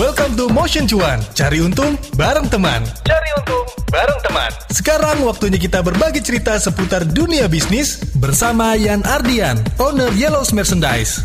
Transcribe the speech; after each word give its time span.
Welcome 0.00 0.32
to 0.40 0.48
Motion 0.48 0.88
Cuan. 0.88 1.20
Cari 1.36 1.60
untung 1.60 1.92
bareng 2.16 2.48
teman. 2.48 2.80
Cari 3.04 3.30
untung 3.36 3.68
bareng 3.92 4.16
teman. 4.24 4.48
Sekarang 4.72 5.20
waktunya 5.28 5.60
kita 5.60 5.84
berbagi 5.84 6.24
cerita 6.24 6.56
seputar 6.56 7.04
dunia 7.04 7.44
bisnis 7.52 8.00
bersama 8.16 8.80
Yan 8.80 9.04
Ardian, 9.04 9.60
owner 9.76 10.08
Yellow's 10.16 10.56
Merchandise. 10.56 11.20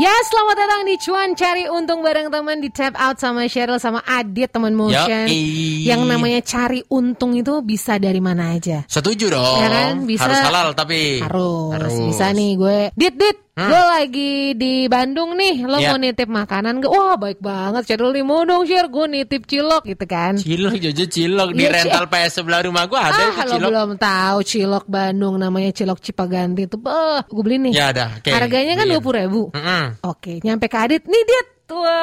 Ya, 0.00 0.10
selamat 0.24 0.56
datang 0.56 0.80
di 0.88 0.96
Cuan 1.04 1.36
Cari 1.36 1.68
Untung 1.68 2.00
bareng 2.00 2.32
teman 2.32 2.64
di 2.64 2.72
Tap 2.72 2.96
Out 2.96 3.20
sama 3.20 3.44
Cheryl 3.44 3.76
sama 3.76 4.00
Adit 4.08 4.56
teman 4.56 4.72
motion. 4.72 5.28
Yoi. 5.28 5.84
Yang 5.84 6.00
namanya 6.08 6.40
cari 6.48 6.80
untung 6.88 7.36
itu 7.36 7.60
bisa 7.60 8.00
dari 8.00 8.24
mana 8.24 8.56
aja. 8.56 8.88
Setuju 8.88 9.36
dong. 9.36 9.60
Ya 9.60 9.68
kan? 9.68 10.08
Bisa. 10.08 10.32
Harus 10.32 10.40
halal 10.48 10.72
tapi. 10.72 11.20
Harus. 11.20 11.92
Bisa 12.08 12.32
nih 12.32 12.56
gue. 12.56 12.78
Dit, 12.96 13.20
dit. 13.20 13.43
Gue 13.54 13.82
lagi 13.86 14.32
di 14.58 14.90
Bandung 14.90 15.38
nih. 15.38 15.62
Lo 15.62 15.78
Ya. 15.78 15.94
mau 15.94 15.98
nitip 16.02 16.26
makanan 16.26 16.82
gak? 16.82 16.90
Wah, 16.90 17.14
baik 17.14 17.38
banget. 17.38 17.86
Nih 17.86 18.26
mau 18.26 18.42
dong, 18.42 18.66
share. 18.66 18.90
Gue 18.90 19.06
nitip 19.06 19.46
cilok 19.46 19.86
gitu 19.86 20.04
kan. 20.10 20.34
Cilok 20.34 20.74
Jojo 20.74 21.06
cilok 21.06 21.50
di 21.54 21.62
Iya, 21.62 21.70
rental 21.70 22.10
PS 22.10 22.42
sebelah 22.42 22.66
rumah 22.66 22.90
gua 22.90 23.14
ada 23.14 23.14
ah, 23.14 23.30
itu 23.30 23.54
cilok. 23.54 23.70
belum 23.70 23.90
tahu 23.94 24.38
cilok 24.42 24.84
Bandung 24.90 25.38
namanya 25.38 25.70
cilok 25.70 26.02
Cipaganti 26.02 26.66
itu, 26.66 26.74
bah, 26.74 27.22
gue 27.24 27.42
beli 27.46 27.70
nih. 27.70 27.72
Ya 27.72 27.94
dah, 27.94 28.18
oke. 28.18 28.26
Harganya 28.28 28.74
kan 28.74 28.90
dua 28.90 28.98
puluh 28.98 29.18
ribu. 29.22 29.42
Mm-mm. 29.54 30.02
Oke, 30.02 30.42
nyampe 30.42 30.66
ke 30.66 30.74
Adit. 30.74 31.06
Nih 31.06 31.22
Dit, 31.22 31.46
tua 31.64 31.96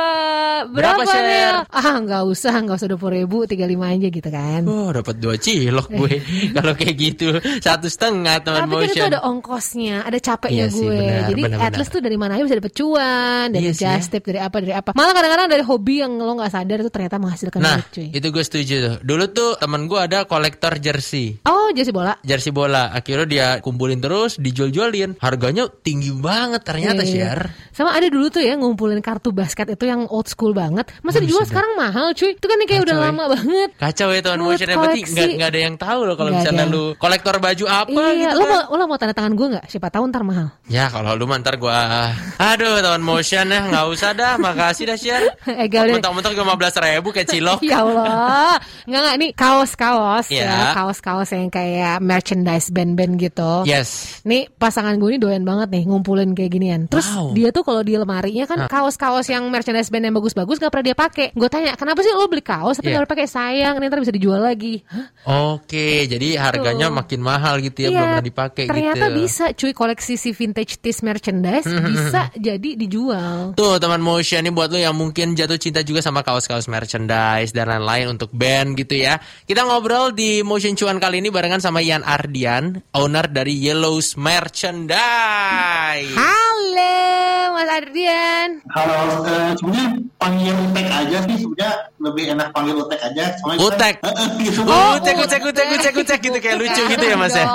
berapa, 0.65 1.01
Berapa, 1.05 1.13
nih? 1.21 1.43
Ah, 1.69 1.97
nggak 2.01 2.21
usah, 2.25 2.53
nggak 2.57 2.77
usah 2.81 2.87
dua 2.89 2.99
puluh 2.99 3.21
ribu, 3.21 3.45
tiga 3.45 3.69
lima 3.69 3.93
aja 3.93 4.09
gitu 4.09 4.25
kan. 4.25 4.65
Oh, 4.65 4.89
dapat 4.89 5.21
dua 5.21 5.37
cilok 5.37 5.87
gue. 5.89 6.13
Kalau 6.57 6.73
kayak 6.73 6.95
gitu 6.97 7.27
satu 7.61 7.85
setengah 7.85 8.41
teman 8.41 8.65
Tapi 8.65 8.73
kan 8.73 8.89
itu 8.89 9.05
ada 9.05 9.21
ongkosnya, 9.21 10.01
ada 10.01 10.17
capeknya 10.17 10.65
Iya 10.65 10.73
sih, 10.73 10.81
gue. 10.81 10.97
benar, 10.97 11.21
Jadi 11.29 11.41
benar, 11.45 11.59
at 11.61 11.71
benar. 11.77 11.87
tuh 11.87 12.01
dari 12.01 12.17
mana 12.17 12.31
aja 12.37 12.43
bisa 12.43 12.57
dapet 12.57 12.73
cuan, 12.73 13.45
dari 13.53 13.63
Iya 13.63 13.71
sih, 13.77 13.85
ya. 13.85 13.93
just 14.01 14.09
tip, 14.09 14.23
dari 14.25 14.39
apa, 14.41 14.57
dari 14.57 14.73
apa. 14.73 14.89
Malah 14.97 15.13
kadang-kadang 15.13 15.47
dari 15.47 15.63
hobi 15.63 15.95
yang 16.01 16.11
lo 16.17 16.33
nggak 16.33 16.51
sadar 16.51 16.77
itu 16.81 16.89
ternyata 16.89 17.15
menghasilkan 17.21 17.59
Nah, 17.61 17.77
duit 17.77 17.87
cuy. 17.93 18.07
itu 18.17 18.27
gue 18.33 18.43
setuju 18.43 18.75
tuh. 18.81 18.95
Dulu 19.05 19.23
tuh 19.29 19.49
temen 19.61 19.85
gue 19.85 19.99
ada 20.01 20.25
kolektor 20.25 20.73
jersey. 20.81 21.37
Oh, 21.45 21.69
jersey 21.69 21.93
bola. 21.93 22.17
Jersey 22.25 22.49
bola. 22.49 22.89
Akhirnya 22.89 23.27
dia 23.29 23.47
kumpulin 23.61 24.01
terus, 24.01 24.41
dijual-jualin. 24.41 25.21
Harganya 25.21 25.69
tinggi 25.69 26.09
banget 26.09 26.65
ternyata, 26.65 27.05
iya. 27.05 27.37
share. 27.37 27.45
Sama 27.71 27.93
ada 27.93 28.09
dulu 28.09 28.27
tuh 28.33 28.41
ya 28.41 28.57
ngumpulin 28.57 28.99
kartu 28.99 29.29
basket 29.31 29.50
itu 29.51 29.85
yang 29.85 30.07
old 30.07 30.27
school 30.27 30.51
banget. 30.51 30.87
Masa 31.01 31.19
dijual 31.19 31.43
sekarang 31.43 31.75
mahal 31.75 32.11
cuy? 32.11 32.33
Itu 32.33 32.45
kan 32.45 32.57
kayak 32.63 32.81
udah 32.83 32.91
Kacau, 32.91 33.01
ya. 33.01 33.07
lama 33.07 33.23
banget. 33.31 33.69
Kacau 33.75 34.07
ya 34.09 34.21
Buat 34.21 34.37
motionnya 34.37 34.77
berarti 34.77 35.01
nggak 35.03 35.27
nggak 35.37 35.49
ada 35.49 35.59
yang 35.61 35.75
tahu 35.75 35.99
loh 36.03 36.15
kalau 36.15 36.31
misalnya 36.31 36.65
ada. 36.65 36.73
lu 36.73 36.83
kolektor 36.95 37.35
baju 37.37 37.65
apa 37.65 38.01
iya, 38.11 38.29
gitu 38.29 38.37
lo 38.37 38.43
kan. 38.43 38.51
mau 38.69 38.77
lo 38.77 38.83
mau 38.85 38.97
tanda 38.97 39.13
tangan 39.13 39.33
gue 39.33 39.47
nggak? 39.51 39.65
Siapa 39.67 39.87
tahu 39.89 40.03
ntar 40.07 40.23
mahal. 40.23 40.47
Ya 40.67 40.85
kalau 40.87 41.11
lu 41.13 41.25
mantar 41.25 41.55
gua 41.57 42.11
Aduh 42.37 42.79
teman 42.79 43.01
motion 43.01 43.45
ya 43.45 43.59
nggak 43.65 43.85
usah 43.87 44.11
dah 44.11 44.33
Makasih 44.35 44.85
dah 44.85 44.97
share 44.97 45.25
Eh, 45.51 45.65
gak 45.65 45.81
udah. 45.83 45.93
Mentok-mentok 45.97 46.31
lima 46.33 46.55
belas 46.55 46.73
ribu 46.75 47.09
kayak 47.09 47.27
cilok 47.27 47.59
Ya 47.71 47.81
Allah, 47.81 48.57
nggak 48.85 49.01
nggak 49.01 49.15
nih 49.17 49.31
kaos-kaos 49.33 50.27
Iya. 50.29 50.45
ya, 50.45 50.61
kaos-kaos 50.73 51.29
yang 51.31 51.49
kayak 51.49 51.97
merchandise 51.99 52.69
band-band 52.69 53.17
gitu. 53.17 53.63
Yes 53.63 54.21
Nih 54.21 54.45
pasangan 54.51 54.95
gue 54.95 55.09
ini 55.09 55.17
doyan 55.17 55.41
banget 55.41 55.69
nih 55.69 55.83
ngumpulin 55.85 56.31
kayak 56.31 56.51
ginian. 56.51 56.81
Terus 56.85 57.07
Wow. 57.11 57.33
dia 57.33 57.49
tuh 57.49 57.63
kalau 57.63 57.81
di 57.81 57.97
lemarinya 57.97 58.45
kan 58.45 58.59
kaos-kaos 58.67 59.25
yang 59.27 59.40
merchandise 59.49 59.87
band 59.87 60.05
yang 60.05 60.15
bagus-bagus 60.15 60.59
nggak 60.59 60.69
pernah 60.69 60.85
dia 60.85 60.97
pakai. 60.97 61.27
Gue 61.31 61.47
tanya 61.47 61.73
kenapa 61.73 62.03
sih 62.03 62.11
lo 62.11 62.27
beli 62.27 62.43
kaos 62.43 62.77
tapi 62.77 62.91
Iya. 62.91 63.01
nggak 63.01 63.09
pakai 63.09 63.25
sayang, 63.25 63.73
nih 63.79 63.87
ntar 63.87 63.99
bisa 63.99 64.11
dijual 64.11 64.43
lagi. 64.43 64.83
Hah? 64.85 65.07
Oke 65.55 66.05
jadi 66.05 66.35
harganya 66.37 66.91
Tuh. 66.91 66.97
makin 66.97 67.19
mahal 67.19 67.57
gitu 67.57 67.87
ya 67.87 67.89
Iya, 67.89 67.95
Belum 67.95 68.09
pernah 68.11 68.27
dipakai 68.27 68.63
Ternyata 68.67 69.05
gitu 69.07 69.17
bisa 69.17 69.45
cuy 69.53 69.71
koleksi 69.71 70.13
si 70.15 70.29
vintage 70.31 70.77
tees 70.77 70.99
merchandise 70.99 71.65
bisa 71.89 72.29
jadi 72.35 72.69
dijual. 72.75 73.55
Tuh 73.55 73.77
teman 73.77 74.01
motion 74.01 74.41
ini 74.41 74.51
buat 74.51 74.67
lo 74.67 74.77
yang 74.77 74.93
mungkin 74.93 75.33
jatuh 75.33 75.55
cinta 75.55 75.79
juga 75.81 76.01
sama 76.01 76.19
kaos-kaos 76.21 76.67
merchandise 76.67 77.49
dan 77.51 77.69
lain-lain 77.69 78.11
untuk 78.11 78.33
band 78.33 78.75
gitu 78.75 78.97
ya. 78.97 79.15
Kita 79.45 79.63
ngobrol 79.63 80.11
di 80.11 80.41
Motion 80.41 80.73
Cuan 80.73 80.97
kali 80.97 81.21
ini 81.21 81.29
barengan 81.29 81.61
sama 81.61 81.79
Ian 81.79 82.01
Ardian, 82.01 82.81
owner 82.91 83.29
dari 83.29 83.53
Yellow's 83.55 84.17
Merchandise. 84.17 86.11
Halo 86.11 86.97
Mas 87.53 87.69
Ardian. 87.69 88.49
Halo, 88.73 89.21
eh, 89.31 89.51
sebenarnya 89.55 89.87
panggil 90.15 90.53
utek 90.61 90.87
aja 90.87 91.17
sih 91.23 91.37
sebenarnya 91.39 91.71
lebih 91.97 92.23
enak 92.29 92.47
panggil 92.51 92.75
utek 92.77 92.99
aja. 93.01 93.23
Soalnya 93.37 93.57
kita- 93.57 93.67
Utek? 93.71 93.95
Eh, 93.97 94.11
eh, 94.11 94.27
gitu. 94.43 94.59
Oh, 94.63 94.91
ucek, 94.95 95.15
ucek, 95.17 95.41
ucek, 95.41 95.67
ucek, 95.71 95.93
ucek 95.95 96.19
gitu 96.19 96.37
kayak 96.37 96.57
lucu 96.57 96.81
gitu 96.85 97.03
ya 97.03 97.15
mas 97.15 97.31
ya. 97.31 97.45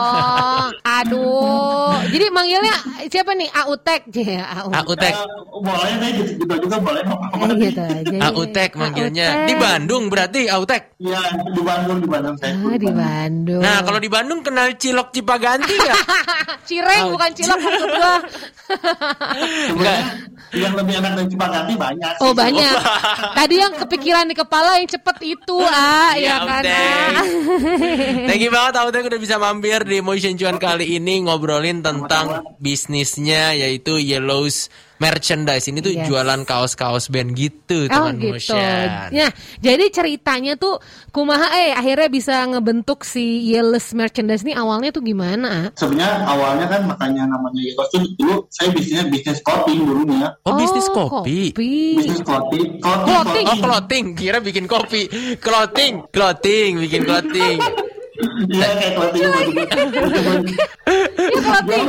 Aduh. 0.82 1.94
Jadi 2.06 2.26
manggilnya 2.30 2.74
siapa 3.06 3.32
nih? 3.32 3.48
Autek. 3.54 4.00
Ya, 4.26 4.42
Au. 4.58 4.72
Utek. 4.88 5.14
Eh, 5.14 5.26
boleh 5.56 5.92
deh 5.96 6.10
gitu, 6.14 6.30
gitu 6.36 6.54
juga 6.62 6.76
boleh. 6.78 7.02
Eh, 7.04 7.54
gitu 7.62 7.80
aja. 7.80 8.16
Ah, 8.18 8.32
utek 8.32 8.70
manggilnya. 8.74 9.46
Di 9.46 9.54
Bandung 9.54 10.08
berarti 10.08 10.48
Autek. 10.48 10.96
Iya 10.96 11.20
di 11.46 11.60
Bandung 11.60 11.98
di 12.00 12.08
Bandung 12.08 12.36
saya. 12.36 12.56
Ah, 12.56 12.76
di 12.76 12.90
Bandung. 12.90 13.62
Nah, 13.62 13.78
kalau 13.80 13.98
di 13.98 14.08
Bandung 14.08 14.40
kenal 14.40 14.72
cilok 14.74 15.12
Cipaganti 15.12 15.72
nggak? 15.72 16.00
cireng 16.68 17.02
Oh, 17.04 17.14
bukan 17.14 17.30
cilok 17.32 17.58
maksud 17.58 17.88
gua. 17.88 18.14
Sebenarnya 19.66 20.00
yang 20.56 20.72
lebih 20.74 20.94
enak 20.96 21.12
dari 21.14 21.28
Cipaganti 21.28 21.65
banyak. 21.74 22.12
sih. 22.14 22.22
Oh 22.22 22.30
banyak. 22.30 22.74
Tadi 23.42 23.54
yang 23.58 23.74
kepikiran 23.74 24.30
di 24.30 24.34
kepala 24.38 24.78
yang 24.78 24.86
cepet 24.86 25.16
itu 25.26 25.56
ah, 25.66 26.14
Iya, 26.14 26.22
ya 26.30 26.36
kan. 26.46 26.62
Ah. 26.62 27.24
Thank 28.30 28.42
you 28.46 28.52
banget 28.54 28.78
Autek 28.78 29.10
udah 29.10 29.20
bisa 29.20 29.42
mampir 29.42 29.82
di 29.82 29.98
Motion 29.98 30.38
Cuan 30.38 30.62
kali 30.62 31.00
ini 31.00 31.26
ngobrolin 31.26 31.82
tentang 31.82 32.54
bisnisnya 32.62 33.58
yaitu 33.58 33.98
Yellow's 33.98 34.70
Merchandise. 34.96 35.68
Ini 35.68 35.78
tuh 35.80 35.92
Yes. 35.92 36.06
jualan 36.08 36.40
kaos-kaos 36.42 37.08
band 37.08 37.36
gitu 37.36 37.84
Oh 37.86 37.92
teman 37.92 38.16
gitu. 38.16 38.32
Motion. 38.36 38.88
Nah, 39.12 39.30
jadi 39.58 39.84
ceritanya 39.88 40.56
tuh 40.56 40.80
kumaha 41.10 41.52
eh 41.56 41.72
akhirnya 41.72 42.08
bisa 42.08 42.44
ngebentuk 42.46 43.04
si 43.04 43.48
Yellows 43.48 43.92
merchandise 43.92 44.44
ini 44.44 44.56
awalnya 44.56 44.92
tuh 44.92 45.00
gimana? 45.00 45.72
Sebenarnya 45.76 46.24
awalnya 46.24 46.66
kan 46.66 46.80
makanya 46.84 47.28
namanya 47.28 47.60
Yekos 47.60 47.88
tuh 47.92 48.02
dulu 48.16 48.44
saya 48.48 48.72
bisnisnya 48.72 49.04
bisnis 49.06 49.40
clothing 49.40 49.84
dulunya. 49.84 50.28
Oh, 50.44 50.56
bisnis 50.56 50.88
kopi. 50.88 51.52
Bisnis 51.52 52.20
clothing, 52.20 52.80
clothing, 52.80 53.04
Clothing. 53.06 53.46
Oh 53.46 53.56
clothing, 53.58 54.04
kira 54.14 54.38
bikin 54.40 54.64
kopi. 54.64 55.08
Clothing, 55.38 56.04
clothing, 56.08 56.70
bikin 56.80 57.02
clothing. 57.04 57.58
Iya 58.48 58.68
kayak 58.80 58.92
clothing. 58.96 59.22
Iya, 59.28 59.64
clothing. 61.44 61.84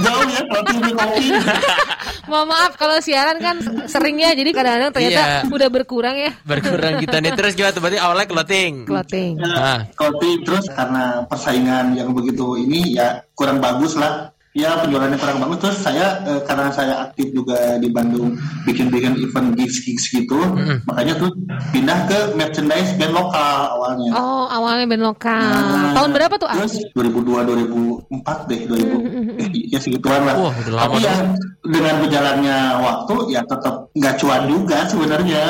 Jauh 0.00 0.24
ya, 0.24 0.32
ya 0.32 0.42
clothing 0.48 0.78
kopi. 0.96 1.24
Mohon 2.28 2.46
maaf 2.52 2.72
kalau 2.76 3.00
siaran 3.00 3.40
kan 3.40 3.56
sering 3.88 4.20
ya, 4.20 4.36
jadi 4.36 4.52
kadang-kadang 4.52 4.92
ternyata 4.92 5.22
Iya. 5.24 5.48
udah 5.48 5.68
berkurang 5.68 6.14
ya 6.14 6.30
Berkurang 6.44 7.00
kita 7.00 7.18
nih. 7.18 7.32
Terus 7.32 7.56
gimana 7.56 7.72
tuh? 7.72 7.80
Berarti 7.80 7.98
awalnya 7.98 8.26
clothing. 8.28 8.72
clothing. 8.84 9.32
Ah. 9.42 9.80
Clothing 9.96 10.44
terus 10.44 10.68
karena 10.68 11.24
persaingan 11.24 11.96
yang 11.96 12.12
begitu 12.12 12.54
ini 12.54 12.94
ya 12.94 13.24
kurang 13.32 13.58
bagus 13.58 13.96
lah. 13.96 14.30
Ya 14.56 14.80
penjualannya 14.80 15.20
kurang 15.20 15.38
bagus 15.44 15.58
terus 15.60 15.78
saya 15.84 16.24
eh, 16.24 16.40
karena 16.48 16.72
saya 16.72 16.94
aktif 17.04 17.30
juga 17.36 17.76
di 17.76 17.92
Bandung 17.92 18.34
bikin-bikin 18.64 19.20
event 19.20 19.54
gigs 19.54 19.84
gigs 19.84 20.08
gitu, 20.08 20.40
makanya 20.88 21.20
tuh 21.20 21.30
pindah 21.70 22.08
ke 22.08 22.18
merchandise 22.34 22.96
band 22.96 23.12
lokal 23.12 23.76
awalnya. 23.76 24.10
Oh, 24.16 24.48
awalnya 24.48 24.88
band 24.88 25.04
lokal. 25.04 25.52
Nah, 25.52 25.92
Tahun 25.94 26.10
berapa 26.10 26.34
tuh? 26.40 26.48
Terus 26.48 26.74
2002 26.96 27.44
2004 28.08 28.50
deh 28.50 28.60
2000 28.66 29.40
eh, 29.40 29.48
ya 29.68 29.78
segituan 29.78 30.22
lah. 30.24 30.34
Wah, 30.40 30.54
lama 30.66 30.96
Tapi 30.96 30.98
ya 31.04 31.14
dengan 31.62 31.94
berjalannya 32.02 32.58
waktu 32.80 33.14
ya 33.36 33.40
tetap 33.44 33.74
nggak 33.94 34.14
cuan 34.16 34.42
juga 34.48 34.78
sebenarnya 34.88 35.42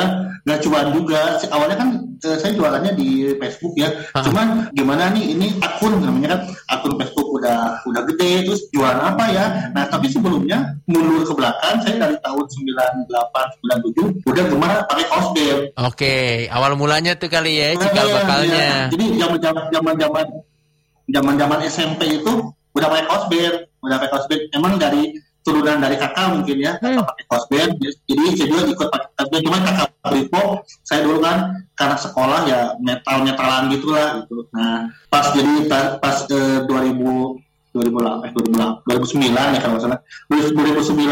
nggak 0.43 0.59
cuan 0.67 0.87
juga. 0.93 1.21
Awalnya 1.49 1.77
kan 1.79 1.89
eh, 2.29 2.37
saya 2.37 2.51
jualannya 2.53 2.91
di 2.93 3.33
Facebook 3.39 3.73
ya. 3.79 3.89
Ah. 4.13 4.21
Cuman 4.21 4.69
gimana 4.75 5.11
nih 5.11 5.33
ini 5.33 5.47
akun 5.59 5.97
namanya 6.03 6.37
kan 6.37 6.41
akun 6.77 6.93
Facebook 6.99 7.18
udah 7.87 8.01
gede 8.09 8.31
terus 8.47 8.61
jualan 8.73 8.99
apa 8.99 9.23
ya? 9.31 9.45
Nah 9.71 9.85
tapi 9.87 10.09
sebelumnya 10.11 10.75
mundur 10.89 11.23
ke 11.23 11.33
belakang 11.35 11.79
saya 11.83 11.95
dari 12.09 12.17
tahun 12.19 12.45
98 12.45 14.25
97 14.25 14.27
udah 14.27 14.43
gimana 14.49 14.73
pakai 14.87 15.05
kaos. 15.07 15.27
Oke, 15.87 16.15
awal 16.51 16.75
mulanya 16.75 17.15
tuh 17.15 17.29
kali 17.31 17.59
ya, 17.59 17.77
cikal 17.77 18.07
Iya, 18.07 18.15
bakalnya. 18.19 18.55
iya. 18.55 18.77
Jadi 18.91 19.05
zaman 19.19 19.39
zaman 19.39 19.63
zaman 19.71 19.95
zaman 19.99 20.25
zaman 21.09 21.33
zaman 21.39 21.59
SMP 21.65 22.01
itu 22.21 22.31
udah 22.75 22.87
pakai 22.87 23.05
kaos 23.07 23.23
udah 23.79 23.97
pakai 23.99 24.09
kaos. 24.11 24.25
Emang 24.53 24.75
dari 24.75 25.13
turunan 25.39 25.79
dari 25.81 25.95
kakak 25.95 26.25
mungkin 26.35 26.57
ya, 26.61 26.75
kakak 26.77 27.05
pakai 27.07 27.23
kaos 27.31 27.45
band. 27.49 27.71
Jadi 27.79 28.25
saya 28.35 28.47
juga 28.47 28.61
ikut 28.69 28.87
pakai 28.91 29.07
kaos 29.15 29.29
band. 29.31 29.43
Cuman 29.47 29.61
kakak 29.65 29.87
Bripo, 29.99 30.43
saya 30.87 30.99
dulu 31.03 31.19
kan 31.19 31.37
karena 31.75 31.97
sekolah 31.99 32.39
ya 32.47 32.59
metal 32.79 33.17
metalan 33.23 33.67
gitulah 33.71 34.07
gitu. 34.23 34.47
Nah 34.55 34.87
pas 35.11 35.25
jadi 35.35 35.67
pas, 35.67 35.99
pas 35.99 36.17
eh, 36.31 36.63
2000 36.65 37.48
2008 37.71 38.25
eh 38.25 38.31
2008 38.33 38.81
2009 38.83 39.29
ya 39.29 39.59
kalau 39.59 39.73
nggak 39.73 39.83
salah 39.83 39.99
2009 40.27 41.05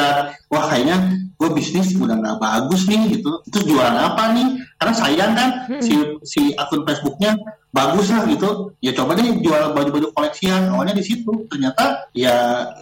wah 0.48 0.65
kayaknya 0.65 0.98
gue 1.31 1.50
bisnis 1.51 1.94
udah 1.94 2.15
nggak 2.15 2.38
bagus 2.38 2.81
nih 2.86 3.01
gitu 3.12 3.30
terus 3.45 3.65
jualan 3.65 3.94
apa 3.95 4.24
nih 4.33 4.48
karena 4.75 4.94
sayang 4.95 5.33
kan 5.33 5.50
Hmm. 5.68 5.83
si 5.83 5.94
si 6.24 6.42
akun 6.54 6.81
Facebooknya 6.81 7.36
bagus 7.69 8.07
lah 8.07 8.24
gitu 8.25 8.71
ya 8.80 8.89
coba 8.92 9.13
deh 9.13 9.38
jual 9.38 9.69
baju-baju 9.69 10.07
koleksian 10.12 10.71
awalnya 10.71 10.95
di 10.95 11.04
situ 11.04 11.27
ternyata 11.45 12.07
ya 12.12 12.33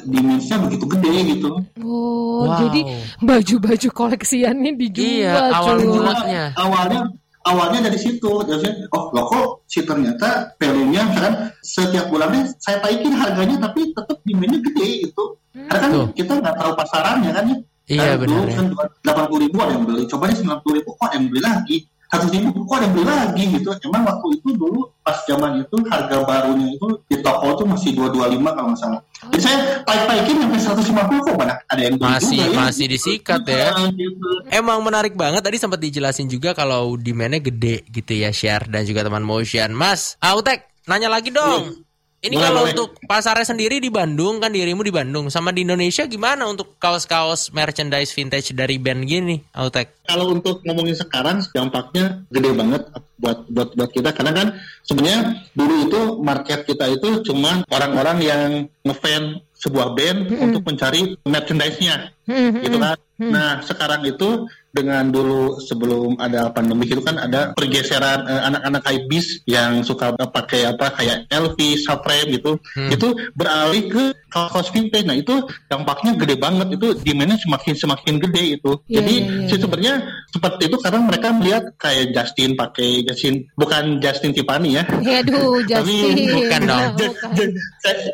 dimensinya 0.03 0.63
begitu 0.63 0.85
gede 0.87 1.11
gitu 1.33 1.49
Oh, 1.77 2.45
Wow. 2.45 2.61
jadi 2.61 2.81
baju-baju 3.19 3.87
koleksiannya 3.89 4.71
dijual 4.75 5.07
Iya, 5.09 5.33
awal 5.51 5.75
cuy. 5.75 5.87
mulanya. 5.89 6.43
awalnya 6.55 7.01
awalnya 7.45 7.87
dari 7.87 7.99
situ 8.01 8.29
jadi 8.43 8.89
oh 8.91 9.13
loh 9.13 9.25
kok 9.29 9.45
si 9.69 9.85
ternyata 9.85 10.57
value-nya 10.57 11.01
misalkan 11.09 11.35
setiap 11.61 12.09
bulannya 12.09 12.49
saya 12.57 12.81
taikin 12.81 13.13
harganya 13.13 13.69
tapi 13.69 13.93
tetap 13.93 14.17
demandnya 14.25 14.59
gede 14.65 14.87
gitu 15.09 15.23
karena 15.53 15.79
kan 15.79 15.91
Tuh. 15.93 16.07
kita 16.17 16.33
nggak 16.41 16.55
tahu 16.57 16.71
pasarannya 16.75 17.31
kan 17.31 17.45
ya 17.53 17.57
Iya, 17.85 18.17
Kan 18.17 18.25
dulu 18.25 18.41
benar 18.41 18.49
ya. 18.49 18.55
kan 18.57 18.65
delapan 19.05 19.25
puluh 19.29 19.41
ribu 19.45 19.57
ada 19.61 19.71
yang 19.77 19.83
beli 19.85 20.03
coba 20.09 20.23
deh 20.25 20.37
sembilan 20.41 20.59
puluh 20.65 20.75
ribu 20.81 20.89
kok 20.97 21.05
ada 21.05 21.15
yang 21.21 21.25
beli 21.29 21.41
lagi 21.45 21.77
satu 22.05 22.25
ribu 22.29 22.53
kok 22.63 22.75
ada 22.77 22.85
yang 22.85 22.93
beli 22.93 23.05
lagi 23.05 23.43
gitu 23.57 23.69
emang 23.87 24.03
waktu 24.05 24.27
itu 24.37 24.49
dulu 24.55 24.81
pas 25.01 25.17
zaman 25.25 25.61
itu 25.61 25.75
harga 25.89 26.17
barunya 26.23 26.67
itu 26.73 26.87
di 27.09 27.17
toko 27.21 27.47
tuh 27.57 27.65
masih 27.65 27.91
dua 27.93 28.07
dua 28.09 28.25
lima 28.29 28.53
kalau 28.53 28.71
nggak 28.73 28.81
salah 28.81 29.01
jadi 29.29 29.41
saya 29.41 29.57
taik 29.83 30.03
taikin 30.05 30.35
sampai 30.41 30.59
seratus 30.61 30.85
lima 30.89 31.03
puluh 31.09 31.21
kok 31.25 31.35
banyak 31.35 31.57
ada 31.65 31.81
yang 31.81 31.95
beli 31.97 32.09
Masih- 32.09 32.37
juga 32.37 32.45
ya. 32.45 32.57
masih 32.61 32.85
disikat 32.87 33.41
ya. 33.45 33.67
Nah, 33.73 33.89
gitu. 33.91 34.29
Emang 34.49 34.79
menarik 34.81 35.13
banget 35.17 35.41
tadi 35.41 35.57
sempat 35.57 35.79
dijelasin 35.81 36.27
juga 36.29 36.53
kalau 36.53 36.93
demandnya 36.95 37.41
gede 37.41 37.81
gitu 37.89 38.11
ya 38.13 38.29
share 38.29 38.69
dan 38.69 38.85
juga 38.85 39.01
teman 39.01 39.25
motion. 39.25 39.73
Mas, 39.73 40.15
Autek 40.21 40.69
nanya 40.85 41.09
lagi 41.09 41.33
dong. 41.33 41.84
Ini 42.25 42.33
Boleh, 42.33 42.47
kalau 42.49 42.61
boleh. 42.65 42.73
untuk 42.73 42.89
pasarnya 43.05 43.45
sendiri 43.45 43.77
di 43.77 43.93
Bandung 43.93 44.41
kan 44.41 44.49
dirimu 44.49 44.81
di 44.81 44.89
Bandung 44.89 45.29
sama 45.29 45.53
di 45.53 45.61
Indonesia 45.61 46.09
gimana 46.09 46.49
untuk 46.49 46.73
kaos-kaos 46.81 47.53
merchandise 47.53 48.09
vintage 48.17 48.49
dari 48.57 48.81
band 48.81 49.05
gini, 49.05 49.37
Autek? 49.53 49.93
kalau 50.09 50.33
untuk 50.33 50.61
ngomongin 50.65 50.97
sekarang 50.97 51.41
dampaknya 51.53 52.25
gede 52.33 52.49
banget 52.53 52.81
buat 53.21 53.45
buat 53.49 53.69
buat 53.77 53.89
kita 53.93 54.09
karena 54.13 54.31
kan 54.33 54.47
sebenarnya 54.85 55.21
dulu 55.53 55.73
itu 55.85 56.01
market 56.21 56.65
kita 56.65 56.85
itu 56.93 57.21
cuma 57.25 57.61
orang-orang 57.69 58.17
yang 58.21 58.49
ngefan 58.85 59.41
sebuah 59.57 59.97
band 59.97 60.29
untuk 60.33 60.61
mencari 60.65 61.17
merchandise-nya 61.25 61.95
Hmm, 61.95 62.14
gitu 62.27 62.77
kan. 62.81 62.97
Nah, 63.15 63.63
sekarang 63.63 64.03
itu 64.03 64.43
dengan 64.75 65.07
dulu 65.07 65.55
sebelum 65.63 66.19
ada 66.19 66.51
pandemi 66.51 66.83
itu 66.83 66.99
kan 66.99 67.15
ada 67.15 67.55
pergeseran 67.55 68.27
eh, 68.27 68.41
anak-anak 68.51 68.83
hypebeast 68.83 69.47
yang 69.47 69.79
suka 69.87 70.11
pakai 70.19 70.67
apa 70.67 70.91
kayak 70.99 71.31
Elvis, 71.31 71.87
Supreme 71.87 72.35
gitu. 72.35 72.59
Itu 72.91 73.15
beralih 73.39 73.87
ke 73.87 74.03
kaos 74.27 74.67
vintage. 74.75 75.07
Nah, 75.07 75.15
itu 75.15 75.47
dampaknya 75.71 76.19
gede 76.19 76.35
banget. 76.35 76.75
Itu 76.75 76.91
demand-nya 76.99 77.39
semakin 77.39 77.73
semakin 77.79 78.15
gede 78.19 78.59
itu. 78.59 78.71
Iya, 78.91 78.99
Jadi 78.99 79.15
iya, 79.15 79.31
iya, 79.31 79.47
sih 79.47 79.59
sebenarnya 79.63 79.95
seperti 80.35 80.63
itu 80.67 80.77
karena 80.83 80.99
mereka 81.07 81.27
melihat 81.31 81.63
kayak 81.79 82.11
Justin 82.11 82.59
pakai 82.59 83.07
Justin 83.07 83.47
bukan 83.55 84.03
Justin 84.03 84.35
Tiffany 84.35 84.75
ya. 84.75 84.83
Aduh, 84.91 85.63
Justin. 85.71 86.35
bukan 86.35 86.61
dong. 86.67 86.83
Bukan. 86.99 87.49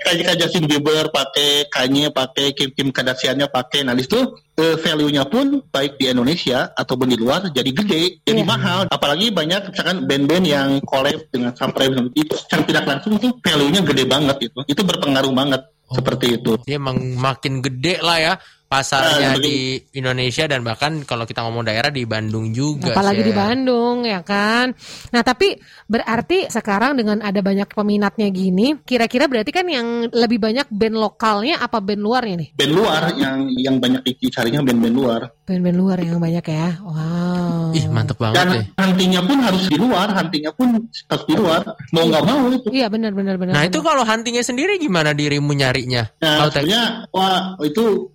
Kayak 0.06 0.24
kayak 0.30 0.38
Justin 0.46 0.70
Bieber 0.70 1.10
pakai 1.10 1.66
Kanye 1.74 2.14
pakai 2.14 2.54
Kim 2.54 2.70
Kim 2.78 2.94
Kardashian-nya 2.94 3.50
pakai 3.50 3.82
nah 3.82 3.98
di 4.02 4.10
situ 4.10 4.20
eh, 4.58 4.76
value-nya 4.82 5.30
pun 5.30 5.62
baik 5.70 6.02
di 6.02 6.10
Indonesia 6.10 6.74
ataupun 6.74 7.14
di 7.14 7.18
luar 7.22 7.46
jadi 7.54 7.70
gede 7.70 8.26
jadi 8.26 8.42
Iya. 8.42 8.50
mahal. 8.50 8.82
Apalagi 8.90 9.30
banyak 9.30 9.70
misalkan 9.70 10.10
band-band 10.10 10.46
yang 10.50 10.70
collab 10.82 11.22
dengan 11.30 11.54
Supreme 11.54 12.10
itu 12.18 12.34
secara 12.34 12.66
tidak 12.66 12.84
langsung 12.90 13.22
itu 13.22 13.30
value-nya 13.46 13.82
gede 13.86 14.04
banget 14.10 14.38
itu 14.50 14.60
itu 14.66 14.82
berpengaruh 14.82 15.30
banget 15.30 15.62
seperti 15.92 16.42
itu. 16.42 16.58
Dia 16.66 16.82
emang 16.82 16.98
makin 17.14 17.62
gede 17.62 18.02
lah 18.02 18.18
ya 18.18 18.34
pasarnya 18.72 19.36
Ah, 19.36 19.36
di 19.36 19.76
Indonesia 20.00 20.48
dan 20.48 20.64
bahkan 20.64 21.04
kalau 21.04 21.28
kita 21.28 21.44
ngomong 21.44 21.68
daerah 21.68 21.92
di 21.92 22.08
Bandung 22.08 22.56
juga. 22.56 22.96
Apalagi 22.96 23.20
di 23.20 23.36
Share. 23.36 23.44
Bandung 23.44 24.08
ya 24.08 24.24
kan. 24.24 24.72
Nah 25.12 25.22
tapi 25.22 25.60
berarti 25.86 26.48
sekarang 26.48 26.96
dengan 26.96 27.20
ada 27.20 27.44
banyak 27.44 27.68
peminatnya 27.68 28.32
gini, 28.32 28.80
kira-kira 28.88 29.28
berarti 29.28 29.52
kan 29.52 29.68
yang 29.68 30.08
lebih 30.08 30.40
banyak 30.40 30.72
band 30.72 30.96
lokalnya 30.96 31.60
apa 31.60 31.84
band 31.84 32.00
luarnya 32.00 32.36
nih? 32.40 32.50
band 32.56 32.72
luar 32.72 33.02
yang 33.20 33.38
yang 33.60 33.76
banyak 33.78 34.00
dicarinya 34.16 34.64
band-band 34.64 34.96
luar 34.96 35.22
Band-band 35.44 35.76
luar 35.76 35.98
yang 36.00 36.16
banyak 36.16 36.46
ya. 36.48 36.70
Wow. 36.80 37.76
Ih 37.76 37.86
mantep 37.92 38.16
banget 38.16 38.40
dan 38.40 38.48
deh. 38.56 38.66
huntingnya 38.80 39.22
pun 39.26 39.38
harus 39.44 39.64
di 39.68 39.76
luar 39.76 40.08
huntingnya 40.16 40.52
pun 40.56 40.68
harus 40.80 41.24
di 41.28 41.34
luar 41.36 41.62
mau 41.92 42.04
nggak 42.08 42.24
mau 42.24 42.48
itu 42.48 42.68
Iya 42.72 42.88
benar 42.88 43.12
benar 43.12 43.36
benar. 43.36 43.52
Nah 43.52 43.64
benar. 43.68 43.72
itu 43.76 43.80
kalau 43.84 44.04
huntingnya 44.08 44.44
sendiri 44.48 44.80
gimana 44.80 45.12
dirimu 45.12 45.52
nyarinya? 45.52 46.08
Nah, 46.24 46.48
sebenarnya 46.48 47.12
wah 47.12 47.60
itu 47.68 48.08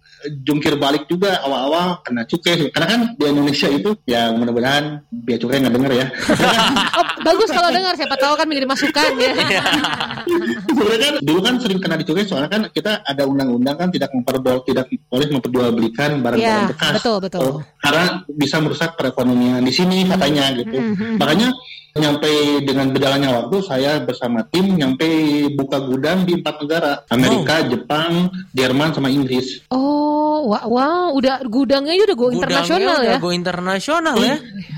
jungkir 0.43 0.75
balik 0.81 1.07
juga 1.07 1.41
awal-awal 1.45 2.01
kena 2.03 2.25
cukai. 2.25 2.69
Karena 2.73 2.89
kan 2.89 3.01
di 3.17 3.25
Indonesia 3.25 3.69
itu 3.71 3.91
ya 4.07 4.33
mudah-mudahan 4.33 5.03
biaya 5.11 5.39
cukai 5.41 5.59
nggak 5.63 5.75
denger 5.75 5.93
ya 5.93 6.07
bagus 7.27 7.51
kalau 7.51 7.69
dengar 7.69 7.93
siapa 7.93 8.15
tahu 8.15 8.35
kan 8.35 8.47
menjadi 8.47 8.69
masukan 8.69 9.11
ya. 9.17 9.33
Sebenarnya 10.69 10.99
kan 11.01 11.15
dulu 11.21 11.41
kan 11.41 11.55
sering 11.59 11.79
kena 11.79 11.97
dicukai 11.97 12.25
soalnya 12.25 12.49
kan 12.49 12.63
kita 12.69 13.03
ada 13.03 13.23
undang-undang 13.25 13.77
kan 13.77 13.89
tidak 13.89 14.11
memperjual 14.13 14.63
tidak 14.63 14.85
boleh 15.05 15.27
memperjualbelikan 15.29 16.11
barang-barang 16.19 16.63
Iya, 16.63 16.71
bekas 16.71 16.95
betul, 16.97 17.17
betul. 17.21 17.41
Oh, 17.43 17.59
karena 17.79 18.05
bisa 18.29 18.57
merusak 18.59 18.95
perekonomian 18.95 19.61
di 19.61 19.73
sini 19.73 20.05
katanya 20.05 20.55
gitu 20.55 20.77
Mhm. 20.77 21.17
makanya 21.17 21.49
nyampe 21.97 22.29
dengan 22.61 22.93
berjalannya 22.93 23.31
waktu 23.33 23.57
saya 23.65 23.97
bersama 23.99 24.45
tim 24.45 24.77
nyampe 24.77 25.09
buka 25.51 25.81
gudang 25.81 26.23
di 26.23 26.37
empat 26.37 26.61
negara 26.61 26.91
Amerika 27.09 27.65
Jepang 27.65 28.29
Jerman 28.53 28.93
sama 28.93 29.09
Inggris 29.09 29.65
Oh, 29.73 30.45
wow, 30.45 30.69
wow, 30.69 31.07
udah 31.11 31.41
gudangnya 31.43 31.97
udah 31.97 32.13
go 32.13 32.29
Gudangnya 32.29 32.37
internasional 32.61 32.97
udah 33.01 33.09
ya. 33.09 33.17
go 33.17 33.31
internasional 33.33 34.17
ya. 34.21 34.37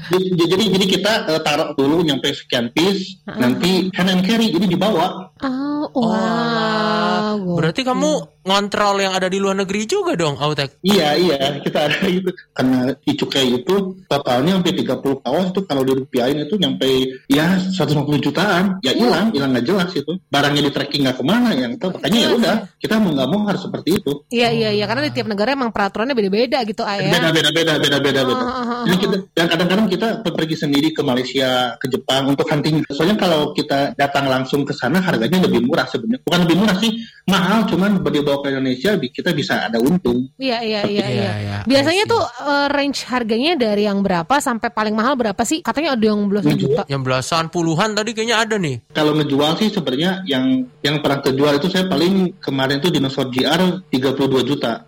Jadi, 0.09 0.27
jadi 0.39 0.65
jadi 0.71 0.87
kita 0.89 1.13
eh, 1.29 1.41
taruh 1.43 1.75
dulu 1.75 2.01
nyampe 2.01 2.31
sekian 2.39 2.71
piece, 2.71 3.19
nanti 3.27 3.91
hand 3.93 4.11
and 4.15 4.23
carry 4.23 4.55
jadi 4.55 4.67
dibawa. 4.71 5.35
Oh, 5.43 5.69
Oh, 5.89 6.11
wow. 6.11 7.39
Berarti 7.55 7.87
kamu 7.87 8.38
ngontrol 8.45 9.01
yang 9.03 9.15
ada 9.15 9.27
di 9.27 9.39
luar 9.41 9.59
negeri 9.59 9.89
juga 9.89 10.15
dong, 10.15 10.37
Autek. 10.39 10.79
Iya 10.85 11.15
iya 11.17 11.39
kita 11.63 11.89
ada 11.89 11.99
gitu. 12.07 12.31
Karena 12.55 12.93
di 12.95 13.13
cukai 13.17 13.47
itu 13.51 13.75
totalnya 14.07 14.59
sampai 14.61 14.75
30 14.75 15.25
kaos 15.25 15.47
itu 15.51 15.61
kalau 15.67 15.83
dirupiahin 15.83 16.45
itu 16.45 16.55
nyampe 16.59 16.89
ya 17.31 17.59
150 17.59 18.05
jutaan. 18.23 18.79
Ya 18.85 18.95
hilang, 18.95 19.35
hilang 19.35 19.51
nggak 19.57 19.67
jelas 19.67 19.91
itu. 19.97 20.13
Barangnya 20.31 20.69
di 20.69 20.73
tracking 20.75 21.09
nggak 21.09 21.17
ke 21.19 21.25
mana 21.25 21.51
yang 21.55 21.75
itu. 21.75 21.87
Makanya 21.89 22.19
ya 22.19 22.31
udah 22.35 22.57
kita 22.79 22.95
mau 23.01 23.11
nggak 23.15 23.29
mau 23.31 23.41
harus 23.49 23.63
seperti 23.65 23.91
itu. 23.99 24.13
Iya 24.29 24.49
iya 24.53 24.71
iya 24.75 24.85
karena 24.85 25.09
di 25.09 25.13
tiap 25.15 25.29
negara 25.31 25.57
emang 25.57 25.71
peraturannya 25.73 26.15
beda-beda 26.15 26.59
gitu 26.67 26.83
ah 26.85 26.97
ya. 26.99 27.11
Beda 27.11 27.29
beda 27.33 27.51
beda 27.51 27.73
beda 27.81 27.99
beda 28.03 28.21
beda. 28.27 28.45
Ah, 28.45 28.51
ah, 28.51 28.63
ah, 28.63 28.83
Jadi 28.87 28.97
kita, 29.01 29.17
dan 29.35 29.47
kadang-kadang 29.49 29.87
kita 29.89 30.09
pergi 30.25 30.57
sendiri 30.59 30.89
ke 30.93 31.03
Malaysia, 31.05 31.75
ke 31.81 31.87
Jepang 31.89 32.33
untuk 32.33 32.47
hunting. 32.49 32.85
Soalnya 32.93 33.17
kalau 33.19 33.53
kita 33.53 33.95
datang 33.95 34.27
langsung 34.29 34.65
ke 34.65 34.73
sana 34.75 35.01
harganya 35.01 35.45
lebih 35.47 35.65
murah 35.65 35.87
sebenarnya. 35.89 36.23
Bukan 36.25 36.41
lebih 36.47 36.57
murah 36.59 36.77
sih, 36.77 36.91
mahal. 37.29 37.65
Cuman 37.69 38.01
dibawa 38.19 38.38
ke 38.41 38.49
Indonesia 38.49 38.91
kita 38.97 39.31
bisa 39.33 39.67
ada 39.67 39.79
untung. 39.79 40.29
Iya 40.37 40.59
iya 40.61 40.81
iya 40.85 41.05
Iya, 41.05 41.07
iya. 41.09 41.33
iya. 41.39 41.59
Biasanya 41.65 42.05
I 42.05 42.09
see. 42.09 42.13
tuh 42.13 42.23
eh, 42.25 42.67
range 42.71 43.01
harganya 43.07 43.53
dari 43.55 43.85
yang 43.85 44.01
berapa 44.01 44.35
sampai 44.39 44.69
paling 44.69 44.95
mahal 44.95 45.15
berapa 45.15 45.43
sih? 45.43 45.61
Katanya 45.61 45.95
ada 45.95 46.05
yang 46.05 46.27
belasan 46.27 46.55
Tujuh. 46.55 46.69
juta. 46.75 46.83
Yang 46.87 47.03
belasan 47.03 47.45
puluhan 47.49 47.91
tadi 47.93 48.11
kayaknya 48.13 48.37
ada 48.39 48.57
nih. 48.57 48.77
Kalau 48.91 49.13
ngejual 49.15 49.53
sih 49.57 49.69
sebenarnya 49.69 50.23
yang 50.25 50.45
yang 50.81 50.99
pernah 50.99 51.21
kejual 51.21 51.53
itu 51.57 51.69
saya 51.69 51.87
paling 51.87 52.39
kemarin 52.39 52.79
tuh 52.79 52.91
dinosaur 52.91 53.29
GR 53.29 53.83
32 53.91 54.43
juta. 54.47 54.85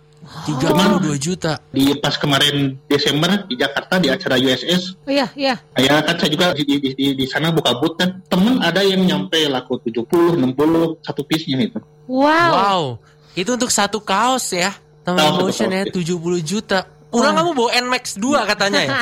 32 0.47 1.17
juta. 1.19 1.59
Di 1.69 1.91
pas 1.99 2.15
kemarin 2.15 2.77
Desember 2.87 3.43
di 3.45 3.59
Jakarta 3.59 3.99
di 3.99 4.07
acara 4.07 4.37
USS 4.37 4.95
Oh, 5.03 5.11
Iya 5.11 5.27
iya. 5.35 5.55
Ya 5.75 5.99
kan 5.99 6.15
saya 6.15 6.29
juga 6.31 6.55
di, 6.55 6.63
di, 6.63 6.93
di, 6.93 7.05
di 7.17 7.25
sana 7.27 7.51
buka 7.51 7.75
booth 7.75 7.99
kan 7.99 8.21
temen 8.31 8.61
ada 8.63 8.79
yang 8.79 9.03
nyampe 9.03 9.37
laku 9.49 9.81
70, 9.83 10.39
60 10.39 11.03
satu 11.03 11.21
piece-nya 11.25 11.67
itu. 11.67 11.79
Wow. 12.07 12.51
Wow. 12.53 12.81
Itu 13.35 13.55
untuk 13.55 13.71
satu 13.71 14.03
kaos 14.03 14.51
ya. 14.51 14.75
Teman 15.01 15.19
satu 15.19 15.47
motion 15.47 15.71
ya 15.71 15.83
kaos. 15.87 15.97
70 15.97 16.41
juta. 16.43 16.79
Pulang 17.11 17.35
kamu 17.35 17.51
bawa 17.51 17.69
NMAX 17.75 18.15
2 18.19 18.49
katanya 18.55 18.81
ya. 18.87 18.95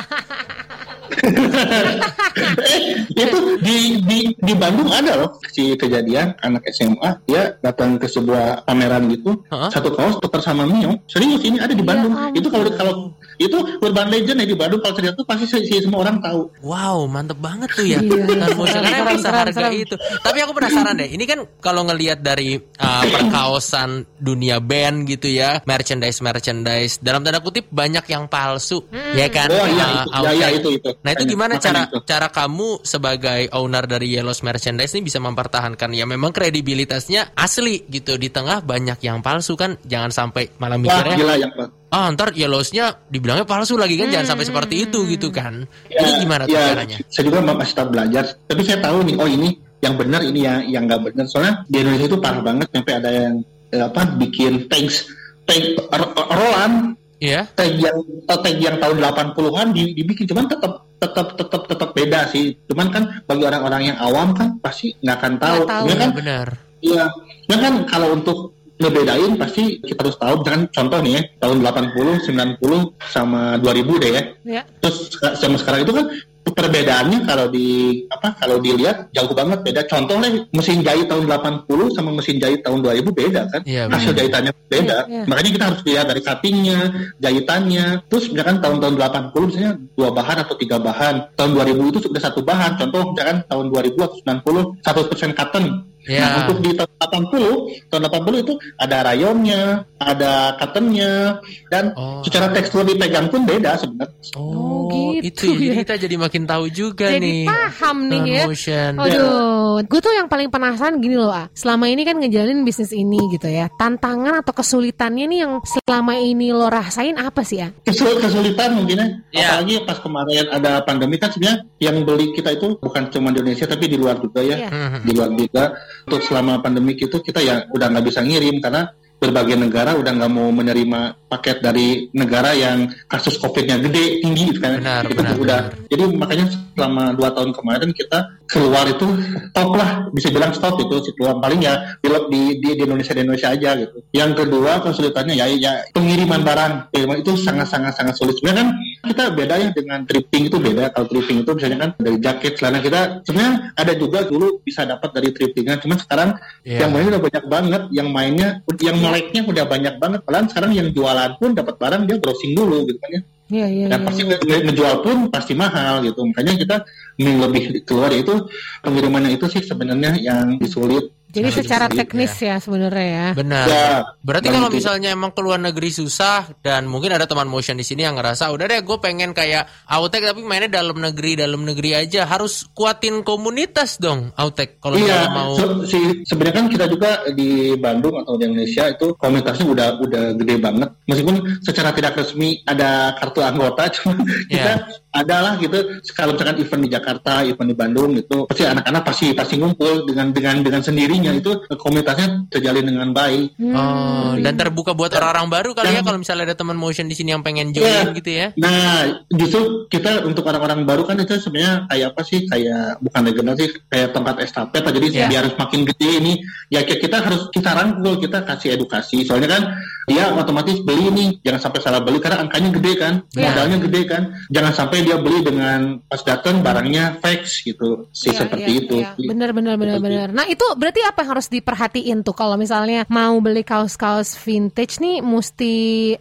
itu 3.10 3.38
di, 3.60 3.78
di 4.06 4.18
di 4.38 4.52
Bandung 4.54 4.88
ada 4.88 5.18
loh 5.18 5.30
si 5.50 5.74
kejadian 5.74 6.32
anak 6.40 6.70
SMA 6.70 7.10
dia 7.26 7.58
datang 7.60 7.98
ke 7.98 8.06
sebuah 8.06 8.64
pameran 8.64 9.10
gitu 9.10 9.42
Hah? 9.50 9.68
satu 9.68 9.90
kaos 9.92 10.16
tukar 10.22 10.40
sama 10.40 10.64
Mio 10.64 11.02
serius 11.10 11.42
ini 11.42 11.58
ada 11.58 11.74
di 11.74 11.82
Bandung 11.82 12.14
ampun. 12.14 12.38
itu 12.38 12.48
kalau 12.48 12.64
kalau 12.78 12.94
itu 13.40 13.56
urban 13.80 14.12
legend 14.12 14.44
ya 14.44 14.46
di 14.46 14.56
Bandung 14.56 14.84
kalau 14.84 14.94
ternyata 15.00 15.24
pasti 15.24 15.48
si, 15.48 15.56
si 15.64 15.80
semua 15.80 16.04
orang 16.04 16.20
tahu 16.20 16.52
Wow, 16.60 17.08
mantep 17.08 17.40
banget 17.40 17.72
tuh 17.72 17.86
ya. 17.88 17.98
Iya. 18.04 18.36
Dan 18.36 18.52
motion 18.58 18.80
karena 18.84 18.98
emang 19.00 19.20
seharga 19.20 19.68
itu. 19.72 19.96
Tapi 19.96 20.38
aku 20.44 20.52
penasaran 20.52 20.94
deh. 21.00 21.08
Ini 21.08 21.24
kan 21.24 21.38
kalau 21.64 21.88
ngelihat 21.88 22.20
dari 22.20 22.60
uh, 22.60 23.04
perkaosan 23.08 24.04
dunia 24.20 24.60
band 24.60 25.08
gitu 25.08 25.32
ya, 25.32 25.64
merchandise 25.64 26.20
merchandise 26.20 27.00
dalam 27.00 27.24
tanda 27.24 27.40
kutip 27.40 27.68
banyak 27.72 28.04
yang 28.12 28.28
palsu, 28.28 28.84
ya 29.16 29.26
kan? 29.32 29.48
oh 29.50 29.68
iya 29.68 29.88
Uh, 30.10 30.26
itu 30.26 30.26
ya, 30.26 30.32
ya 30.34 30.48
itu 30.58 30.68
itu 30.80 30.90
Nah 31.06 31.10
itu 31.14 31.24
gimana 31.28 31.56
makanya 31.56 31.64
cara 31.64 31.82
itu. 31.86 31.98
cara 32.08 32.28
kamu 32.28 32.68
sebagai 32.82 33.40
owner 33.54 33.84
dari 33.86 34.10
Yellow's 34.10 34.42
Merchandise 34.42 34.92
ini 34.96 35.06
bisa 35.06 35.22
mempertahankan 35.22 35.90
ya 35.94 36.04
memang 36.04 36.34
kredibilitasnya 36.34 37.36
asli 37.36 37.86
gitu 37.88 38.18
di 38.18 38.28
tengah 38.32 38.64
banyak 38.64 38.98
yang 39.04 39.22
palsu 39.22 39.54
kan 39.54 39.78
jangan 39.86 40.10
sampai 40.10 40.50
malah 40.58 40.76
Wah 40.76 40.82
mikirnya 40.82 41.16
gila 41.16 41.34
yang 41.38 41.52
ah 41.90 42.06
ntar 42.14 42.30
Yellow's-nya 42.32 43.06
dibilangnya 43.06 43.42
palsu 43.42 43.74
lagi 43.74 43.98
kan 43.98 44.08
jangan 44.08 44.34
sampai 44.34 44.46
seperti 44.46 44.86
itu 44.86 45.02
gitu 45.10 45.28
kan. 45.28 45.66
Ini 45.86 46.10
gimana 46.22 46.46
tuh 46.46 46.54
ya, 46.54 46.70
caranya? 46.72 46.98
Saya 47.10 47.24
juga 47.26 47.38
masih 47.42 47.74
tetap 47.74 47.88
belajar, 47.90 48.24
tapi 48.46 48.62
saya 48.62 48.78
tahu 48.78 48.98
nih, 49.04 49.16
oh 49.18 49.26
ini 49.26 49.48
yang 49.80 49.94
benar 49.98 50.20
ini 50.22 50.40
yang 50.44 50.58
yang 50.70 50.82
nggak 50.86 51.02
benar. 51.02 51.24
Soalnya 51.26 51.66
di 51.66 51.76
Indonesia 51.82 52.06
itu 52.06 52.18
parah 52.18 52.42
banget 52.42 52.66
sampai 52.70 52.94
ada 52.94 53.10
yang 53.10 53.34
eh, 53.70 53.82
apa 53.82 54.00
bikin 54.16 54.52
tanks 54.66 55.10
tank 55.44 55.62
ro- 55.90 56.14
rolan 56.30 56.94
Iya. 57.20 57.44
tag 57.52 57.76
yang 57.76 57.96
eh, 58.00 58.38
tag 58.40 58.56
yang 58.56 58.76
tahun 58.80 58.96
80-an 58.96 59.66
di- 59.76 59.92
dibikin 59.92 60.24
cuman 60.24 60.48
tetap 60.48 60.88
tetap 60.96 61.36
tetap 61.36 61.62
tetap 61.66 61.90
beda 61.92 62.28
sih. 62.28 62.56
Cuman 62.64 62.88
kan 62.88 63.02
bagi 63.24 63.44
orang-orang 63.44 63.92
yang 63.92 63.98
awam 63.98 64.32
kan 64.32 64.56
pasti 64.60 64.96
nggak 65.00 65.16
akan 65.18 65.32
tahu. 65.36 65.56
Nggak 65.58 65.68
tahu. 65.68 65.84
Ya 65.84 65.96
kan? 65.96 66.08
Iya 66.08 66.16
benar. 66.16 66.46
Iya. 66.80 67.04
Ya 67.44 67.56
kan 67.58 67.74
kalau 67.84 68.08
untuk 68.14 68.38
ngebedain 68.80 69.32
pasti 69.36 69.78
kita 69.84 70.00
harus 70.00 70.16
tahu 70.16 70.40
misalkan 70.40 70.62
contoh 70.72 70.98
nih 71.04 71.12
ya 71.12 71.22
tahun 71.44 71.56
80, 71.60 72.32
90 72.32 73.12
sama 73.12 73.60
2000 73.60 74.02
deh 74.02 74.10
ya. 74.10 74.22
Ya. 74.48 74.62
Terus 74.80 75.12
sama 75.36 75.60
sekarang 75.60 75.84
itu 75.84 75.92
kan 75.92 76.06
perbedaannya 76.40 77.28
kalau 77.28 77.46
di 77.52 78.00
apa 78.10 78.34
kalau 78.40 78.56
dilihat 78.58 79.12
jauh 79.12 79.30
banget 79.36 79.60
beda. 79.62 79.84
Contohnya 79.86 80.48
mesin 80.50 80.80
jahit 80.80 81.06
tahun 81.06 81.28
80 81.28 81.68
sama 81.96 82.10
mesin 82.16 82.36
jahit 82.40 82.60
tahun 82.64 82.80
2000 82.80 83.12
beda 83.12 83.42
kan. 83.52 83.60
Iya, 83.68 83.86
Hasil 83.92 84.12
jahitannya 84.16 84.52
beda. 84.68 84.96
Iya, 85.06 85.08
iya. 85.08 85.22
Makanya 85.28 85.50
kita 85.52 85.64
harus 85.68 85.80
lihat 85.86 86.04
dari 86.08 86.20
cuttingnya, 86.24 86.80
jahitannya. 87.20 87.86
Terus 88.08 88.24
misalkan 88.32 88.56
tahun-tahun 88.64 88.94
80 88.96 89.48
misalnya 89.48 89.72
dua 89.94 90.08
bahan 90.10 90.36
atau 90.42 90.54
tiga 90.56 90.76
bahan. 90.80 91.14
Tahun 91.36 91.50
2000 91.52 91.92
itu 91.92 91.98
sudah 92.08 92.20
satu 92.20 92.40
bahan. 92.42 92.80
Contoh 92.80 93.12
misalkan 93.14 93.38
tahun 93.46 93.66
2000 93.68 94.00
atau 94.00 94.16
90 94.24 94.80
100% 94.80 95.38
cotton. 95.38 95.89
Iya. 96.10 96.20
Nah, 96.26 96.30
untuk 96.42 96.58
di 96.58 96.70
tahun 96.74 96.90
80, 96.98 97.48
tahun 97.86 98.02
80 98.10 98.42
itu 98.42 98.52
ada 98.76 98.96
rayonnya, 99.06 99.62
ada 99.96 100.32
cottonnya, 100.58 101.38
dan 101.70 101.94
Oh. 101.94 102.18
secara 102.26 102.50
tekstur 102.50 102.82
dipegang 102.82 103.30
pun 103.30 103.46
beda 103.46 103.78
sebenarnya. 103.78 104.18
Oh, 104.34 105.14
gitu 105.22 105.46
itu 105.46 105.70
ya. 105.70 105.70
Jadi 105.70 105.76
kita 105.86 105.94
jadi 106.02 106.16
makin 106.18 106.42
tahu 106.44 106.64
juga 106.66 107.14
Jadi 107.14 107.22
nih. 107.22 107.42
paham 107.46 107.96
nih 108.10 108.20
ya. 108.26 108.44
Motion. 108.50 108.92
Aduh, 108.98 109.78
gue 109.86 110.00
tuh 110.02 110.12
yang 110.12 110.26
paling 110.26 110.50
penasaran 110.50 110.98
gini 110.98 111.14
loh, 111.14 111.30
ah. 111.30 111.46
selama 111.54 111.86
ini 111.86 112.02
kan 112.02 112.18
ngejalanin 112.18 112.66
bisnis 112.66 112.90
ini 112.90 113.22
gitu 113.30 113.46
ya, 113.46 113.70
tantangan 113.78 114.42
atau 114.42 114.50
kesulitannya 114.50 115.30
nih 115.30 115.38
yang 115.46 115.52
selama 115.62 116.18
ini 116.18 116.50
lo 116.50 116.66
rasain 116.66 117.14
apa 117.14 117.46
sih 117.46 117.62
ya? 117.62 117.70
Kesul 117.86 118.18
kesulitan 118.18 118.74
mungkin 118.74 118.98
ya. 118.98 119.06
Iya. 119.30 119.46
Apalagi 119.54 119.74
pas 119.86 119.98
kemarin 120.02 120.44
ada 120.50 120.82
pandemi 120.82 121.16
kan 121.16 121.30
sebenarnya 121.30 121.62
yang 121.78 122.02
beli 122.02 122.34
kita 122.34 122.50
itu 122.50 122.74
bukan 122.76 123.06
cuma 123.12 123.30
di 123.30 123.38
Indonesia 123.40 123.66
tapi 123.68 123.84
di 123.86 123.94
luar 123.94 124.18
juga 124.18 124.40
ya. 124.42 124.56
Iya. 124.58 124.68
Mhm. 124.72 124.98
Di 125.06 125.12
luar 125.14 125.30
juga. 125.36 125.64
Untuk 126.06 126.22
selama 126.24 126.62
pandemi 126.64 126.96
itu 126.96 127.18
kita 127.20 127.40
ya 127.42 127.68
udah 127.68 127.86
nggak 127.92 128.04
bisa 128.06 128.20
ngirim 128.24 128.62
karena 128.62 128.88
berbagai 129.20 129.54
negara 129.60 129.92
udah 130.00 130.12
nggak 130.16 130.32
mau 130.32 130.48
menerima 130.48 131.20
paket 131.28 131.60
dari 131.62 132.08
negara 132.16 132.56
yang 132.56 132.90
kasus 133.06 133.36
COVID-nya 133.38 133.78
gede 133.78 134.24
tinggi 134.24 134.50
gitu 134.50 134.58
kan. 134.58 134.80
Benar, 134.80 135.02
Itu 135.06 135.14
benar, 135.14 135.34
udah. 135.36 135.60
benar. 135.70 135.88
Jadi 135.92 136.04
makanya 136.16 136.46
selama 136.74 137.04
dua 137.14 137.28
tahun 137.36 137.52
kemarin 137.52 137.90
kita 137.92 138.40
keluar 138.50 138.88
itu 138.88 139.06
stop 139.52 139.70
lah, 139.78 140.10
bisa 140.10 140.32
bilang 140.32 140.50
stop 140.50 140.74
itu 140.82 140.96
si 141.06 141.10
keluar 141.14 141.38
paling 141.38 141.62
ya 141.62 141.94
di, 142.02 142.08
di, 142.32 142.40
di, 142.58 142.68
Indonesia 142.82 143.14
di 143.14 143.22
Indonesia 143.22 143.52
aja 143.54 143.70
gitu. 143.78 144.02
Yang 144.10 144.30
kedua 144.42 144.82
kesulitannya 144.82 145.38
ya, 145.38 145.46
ya 145.54 145.72
pengiriman 145.94 146.42
barang, 146.42 146.72
pengiriman 146.90 147.18
itu 147.22 147.38
sangat 147.38 147.70
sangat 147.70 147.94
sangat 147.94 148.18
sulit. 148.18 148.34
Sebenarnya 148.42 148.74
kan 148.74 149.06
kita 149.06 149.22
beda 149.36 149.54
ya 149.60 149.68
dengan 149.70 150.02
tripping 150.02 150.50
itu 150.50 150.58
beda. 150.58 150.90
Kalau 150.90 151.06
tripping 151.06 151.46
itu 151.46 151.50
misalnya 151.54 151.78
kan 151.78 151.90
dari 152.00 152.16
jaket 152.18 152.52
celana 152.58 152.78
kita 152.82 153.00
sebenarnya 153.22 153.54
ada 153.78 153.92
juga 153.94 154.18
dulu 154.26 154.58
bisa 154.66 154.82
dapat 154.82 155.10
dari 155.14 155.28
trippingan, 155.30 155.78
cuman 155.84 155.98
sekarang 156.00 156.30
Iya. 156.66 156.86
yang 156.86 156.90
mainnya 156.92 157.10
udah 157.16 157.22
banyak 157.24 157.44
banget, 157.48 157.82
yang 157.94 158.08
mainnya 158.10 158.48
yang 158.82 158.96
meleknya 159.10 159.42
udah 159.42 159.64
banyak 159.66 159.94
banget. 159.98 160.20
Padahal 160.22 160.46
sekarang 160.46 160.72
yang 160.78 160.88
jualan 160.94 161.34
pun 161.36 161.50
dapat 161.52 161.74
barang 161.76 162.02
dia 162.06 162.16
browsing 162.22 162.54
dulu 162.54 162.86
gitu 162.86 162.98
kan 163.02 163.10
ya. 163.10 163.22
Iya, 163.50 163.66
iya, 163.66 163.86
Dan 163.90 163.98
iya. 163.98 164.06
pasti 164.06 164.22
ngejual 164.46 164.94
pun 165.02 165.16
pasti 165.26 165.52
mahal 165.58 166.06
gitu. 166.06 166.22
Makanya 166.22 166.54
kita 166.54 166.76
lebih 167.18 167.82
keluar 167.82 168.14
itu 168.14 168.46
pengirimannya 168.86 169.34
itu 169.34 169.50
sih 169.50 169.62
sebenarnya 169.66 170.14
yang 170.22 170.54
disulit. 170.62 171.10
Jadi 171.30 171.46
Nah, 171.46 171.56
secara 171.56 171.86
teknis 171.86 172.34
ya 172.34 172.56
sebenarnya 172.56 173.06
ya. 173.06 173.26
Benar. 173.32 173.66
Ya, 173.66 173.88
Berarti 174.20 174.46
dan 174.46 174.54
kalau 174.56 174.68
itu. 174.68 174.76
misalnya 174.76 175.08
emang 175.08 175.30
keluar 175.30 175.56
negeri 175.56 175.90
susah 175.90 176.50
dan 176.58 176.84
mungkin 176.84 177.10
ada 177.10 177.24
teman 177.24 177.46
motion 177.46 177.74
di 177.74 177.82
sini 177.82 178.02
yang 178.02 178.14
ngerasa 178.14 178.48
udah 178.48 178.66
deh 178.66 178.80
gue 178.80 178.98
pengen 178.98 179.30
kayak 179.30 179.64
Autek 179.86 180.26
tapi 180.26 180.42
mainnya 180.42 180.66
dalam 180.72 180.96
negeri 180.96 181.34
dalam 181.36 181.62
negeri 181.62 181.94
aja 181.96 182.24
harus 182.24 182.66
kuatin 182.68 183.22
komunitas 183.22 183.96
dong 183.96 184.34
Autek 184.34 184.78
kalau 184.78 184.96
Iya, 184.96 185.06
misalnya 185.24 185.30
mau 185.32 185.52
se- 185.52 185.86
si- 185.88 186.18
sebenarnya 186.24 186.56
kan 186.56 186.66
kita 186.68 186.86
juga 186.86 187.10
di 187.30 187.50
Bandung 187.74 188.14
atau 188.16 188.34
di 188.34 188.44
Indonesia 188.44 188.84
itu 188.86 189.06
komunitasnya 189.14 189.66
udah 189.66 189.88
udah 189.98 190.24
gede 190.34 190.54
banget. 190.56 190.88
Meskipun 191.04 191.34
secara 191.60 191.90
tidak 191.90 192.12
resmi 192.16 192.38
ada 192.64 192.90
kartu 193.14 193.40
anggota, 193.40 193.86
cuma 193.94 194.18
kita 194.46 194.72
adalah 195.10 195.58
gitu. 195.58 195.76
Kalau 196.14 196.34
misalkan 196.34 196.56
event 196.58 196.82
di 196.86 196.90
Jakarta, 196.90 197.42
event 197.42 197.68
di 197.68 197.76
Bandung 197.76 198.10
itu 198.14 198.46
pasti 198.46 198.62
anak-anak 198.64 199.02
pasti 199.02 199.26
pasti 199.34 199.54
ngumpul 199.58 200.06
dengan 200.06 200.30
dengan 200.30 200.62
dengan 200.62 200.80
sendirinya 200.80 201.34
itu 201.34 201.66
komunitasnya 201.68 202.46
terjalin 202.48 202.86
dengan 202.86 203.10
baik. 203.10 203.58
Oh, 203.74 204.38
dan 204.38 204.54
terbuka 204.54 204.94
buat 204.94 205.10
orang-orang 205.10 205.46
baru 205.50 205.70
kali 205.74 205.90
ya 205.90 206.00
Dan- 206.00 206.06
kalau 206.06 206.18
misalnya 206.22 206.44
ada 206.50 206.56
teman 206.56 206.78
motion 206.78 207.10
di 207.10 207.18
sini 207.18 207.34
yang 207.34 207.42
pengen 207.42 207.74
join 207.74 207.86
Iya. 207.86 208.14
gitu 208.14 208.30
ya. 208.30 208.46
Nah, 208.56 209.02
justru 209.28 209.60
kita 209.90 210.22
untuk 210.24 210.46
orang-orang 210.46 210.86
baru 210.86 211.02
kan 211.02 211.18
itu 211.18 211.34
sebenarnya 211.36 211.90
kayak 211.90 212.06
apa 212.14 212.22
sih? 212.22 212.46
Kayak 212.46 213.02
bukan 213.02 213.20
legenda 213.26 213.52
sih, 213.58 213.68
kayak 213.90 214.14
tempat 214.14 214.34
estafet. 214.40 214.82
Jadi 214.86 215.06
Iya. 215.10 215.26
biar 215.26 215.44
semakin 215.54 215.80
gede 215.90 216.08
ini, 216.22 216.32
ya 216.70 216.86
kita 216.86 217.18
harus 217.18 217.50
kita 217.50 217.70
rangkul, 217.74 218.14
kita 218.22 218.46
kasih 218.46 218.78
edukasi. 218.78 219.26
Soalnya 219.26 219.58
kan 219.58 219.62
dia 220.06 220.30
otomatis 220.34 220.78
beli 220.82 221.10
nih, 221.10 221.28
jangan 221.42 221.60
sampai 221.66 221.80
salah 221.82 222.00
beli 222.02 222.18
karena 222.18 222.46
angkanya 222.46 222.70
gede 222.74 222.92
kan, 222.94 223.14
Iya. 223.34 223.42
modalnya 223.50 223.78
gede 223.82 224.00
kan. 224.06 224.22
Jangan 224.50 224.72
sampai 224.72 224.99
dia 225.04 225.16
beli 225.20 225.40
dengan 225.44 226.00
pas 226.06 226.20
datang 226.22 226.64
barangnya 226.64 227.20
fake 227.20 227.46
gitu, 227.64 228.08
sih 228.10 228.30
Iya, 228.30 228.38
seperti 228.46 228.70
iya, 228.70 228.80
itu. 228.80 228.96
iya. 229.00 229.28
Benar 229.30 229.50
benar 229.52 229.74
benar 229.76 229.96
Seperti 229.98 230.14
benar. 230.16 230.28
Nah, 230.32 230.46
itu 230.46 230.66
berarti 230.76 231.00
apa 231.04 231.18
yang 231.22 231.30
harus 231.36 231.46
diperhatiin 231.50 232.18
tuh 232.24 232.34
kalau 232.36 232.56
misalnya 232.56 233.04
mau 233.10 233.34
beli 233.38 233.62
kaos-kaus 233.66 234.38
vintage 234.40 234.98
nih 235.02 235.20
mesti 235.20 235.74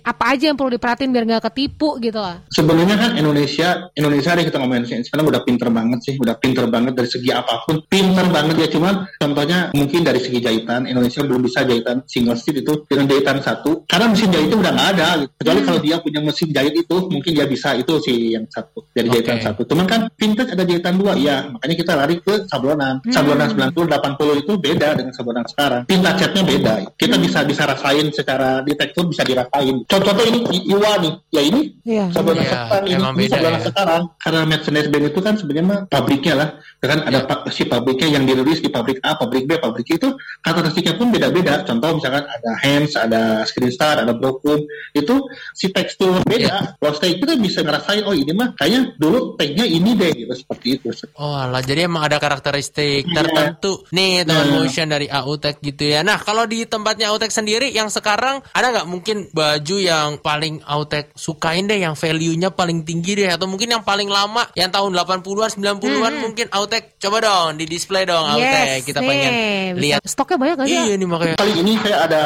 apa 0.04 0.36
aja 0.36 0.52
yang 0.52 0.58
perlu 0.58 0.76
diperhatiin 0.76 1.10
biar 1.12 1.26
nggak 1.26 1.44
ketipu 1.52 1.98
gitu 2.02 2.20
lah. 2.20 2.42
Sebenarnya 2.54 2.96
kan 2.98 3.12
Indonesia, 3.18 3.90
Indonesia 3.96 4.30
deh 4.38 4.46
kita 4.46 4.58
ngomongin. 4.62 5.02
Sekarang 5.06 5.26
udah 5.28 5.42
pinter 5.44 5.70
banget 5.74 6.00
sih, 6.06 6.16
udah 6.20 6.36
pinter 6.38 6.66
banget 6.70 6.94
dari 6.96 7.10
segi 7.10 7.30
apa 7.34 7.66
pun. 7.66 7.82
Pinter 7.90 8.26
banget 8.30 8.56
ya, 8.62 8.68
cuman 8.70 8.94
contohnya 9.18 9.60
mungkin 9.74 10.02
dari 10.06 10.20
segi 10.22 10.40
jahitan, 10.40 10.86
Indonesia 10.86 11.22
belum 11.26 11.42
bisa 11.42 11.66
jahitan 11.66 12.06
single 12.06 12.38
stitch 12.38 12.62
itu 12.62 12.74
dengan 12.86 13.06
jahitan 13.10 13.38
satu. 13.42 13.84
Karena 13.90 14.12
mesin 14.14 14.30
jahit 14.30 14.48
itu 14.52 14.58
udah 14.60 14.72
nggak 14.74 14.90
ada. 14.98 15.08
Gitu. 15.26 15.32
Kecuali 15.42 15.62
kalau 15.66 15.80
dia 15.82 15.96
punya 16.02 16.20
mesin 16.22 16.50
jahit 16.54 16.74
itu, 16.78 16.98
mungkin 17.10 17.32
dia 17.34 17.46
bisa 17.50 17.74
itu 17.74 17.94
sih 18.04 18.18
yang 18.38 18.46
satu 18.50 18.69
dari 18.92 19.08
jahitan 19.10 19.38
Oke. 19.38 19.46
satu. 19.46 19.62
Cuman 19.66 19.86
kan 19.86 20.02
vintage 20.14 20.52
ada 20.52 20.64
jahitan 20.64 20.96
dua, 20.96 21.14
ya 21.14 21.48
makanya 21.48 21.76
kita 21.76 21.94
lari 21.94 22.16
ke 22.20 22.46
sablonan. 22.46 23.00
Sablonan 23.06 23.48
90, 23.50 23.86
80 23.86 24.42
itu 24.42 24.52
beda 24.56 24.88
dengan 24.94 25.14
sablonan 25.14 25.46
sekarang. 25.46 25.82
Tinta 25.86 26.12
catnya 26.14 26.44
beda. 26.44 26.74
Kita 26.94 27.16
bisa 27.16 27.40
bisa 27.44 27.64
rasain 27.64 28.06
secara 28.10 28.62
di 28.62 28.74
tekstur 28.74 29.06
bisa 29.06 29.24
dirasain. 29.24 29.86
Contoh 29.86 30.14
ini 30.22 30.40
Iwa 30.66 31.00
nih, 31.00 31.14
ya 31.30 31.42
ini 31.42 31.62
Iya. 31.84 32.06
sablonan 32.12 32.44
Iya, 32.44 32.52
sekarang 32.52 32.86
ini, 32.86 32.96
ini 32.96 33.18
beda 33.18 33.32
sablonan 33.32 33.54
ya. 33.56 33.66
sekarang 33.66 34.02
karena 34.18 34.42
merchandise 34.46 34.90
band 34.90 35.06
itu 35.08 35.20
kan 35.20 35.34
sebenarnya 35.36 35.66
mah 35.66 35.80
pabriknya 35.88 36.34
lah 36.36 36.50
kan 36.80 37.00
ada 37.04 37.20
pa- 37.24 37.44
si 37.50 37.64
pabriknya 37.64 38.08
yang 38.10 38.24
dirilis 38.24 38.60
di 38.60 38.70
pabrik 38.70 39.00
A, 39.02 39.14
pabrik 39.14 39.44
B, 39.44 39.58
pabrik 39.58 39.86
itu 39.86 40.08
karakteristiknya 40.40 40.96
pun 40.96 41.10
beda-beda. 41.10 41.64
Contoh 41.64 41.92
misalkan 41.94 42.24
ada 42.24 42.52
hands, 42.60 42.94
ada 42.96 43.22
screen 43.44 43.68
star, 43.70 44.00
ada 44.00 44.12
broken 44.12 44.64
itu 44.94 45.16
si 45.52 45.70
tekstur 45.70 46.24
beda. 46.24 46.76
Kalau 46.76 46.94
stay 46.94 47.16
kita 47.16 47.36
bisa 47.36 47.60
ngerasain 47.62 48.04
oh 48.04 48.16
ini 48.16 48.32
mah 48.32 48.56
kayaknya 48.60 48.82
dulu 49.00 49.40
tagnya 49.40 49.64
ini 49.64 49.96
deh 49.96 50.12
gitu 50.12 50.34
seperti 50.36 50.68
itu. 50.76 50.92
Oh 51.16 51.32
alah, 51.32 51.64
jadi 51.64 51.88
emang 51.88 52.04
ada 52.04 52.20
karakteristik 52.20 53.08
Iya. 53.08 53.16
tertentu 53.16 53.88
nih 53.90 54.28
teman 54.28 54.46
Nah. 54.46 54.60
motion 54.60 54.88
dari 54.90 55.08
Autek 55.08 55.64
gitu 55.64 55.88
ya. 55.88 56.04
Nah 56.04 56.20
kalau 56.20 56.44
di 56.44 56.68
tempatnya 56.68 57.08
Autek 57.08 57.32
sendiri 57.32 57.72
yang 57.72 57.88
sekarang 57.88 58.44
ada 58.52 58.68
nggak 58.70 58.84
mungkin 58.86 59.32
baju 59.32 59.76
yang 59.80 60.20
paling 60.20 60.60
Autek 60.68 61.16
sukain 61.16 61.66
deh, 61.66 61.80
yang 61.80 61.96
value-nya 61.96 62.52
paling 62.52 62.84
tinggi 62.84 63.16
deh, 63.16 63.32
atau 63.32 63.48
mungkin 63.48 63.72
yang 63.72 63.82
paling 63.82 64.12
lama, 64.12 64.44
yang 64.54 64.68
tahun 64.68 64.92
80-an, 64.92 65.56
90-an 65.56 66.14
mungkin 66.20 66.52
Autek 66.52 67.00
coba 67.00 67.24
dong 67.24 67.56
di 67.56 67.64
display 67.64 68.04
dong 68.04 68.28
Autek. 68.28 68.84
Kita 68.84 69.00
nih. 69.00 69.08
pengen 69.08 69.32
Bisa- 69.32 69.80
lihat. 69.80 70.02
Stoknya 70.04 70.36
banyak 70.36 70.58
sih? 70.68 70.76
Iya 70.76 70.94
nih 70.94 71.08
makanya. 71.08 71.36
Kali 71.38 71.54
ini 71.56 71.74
saya 71.80 71.98
ada 72.04 72.24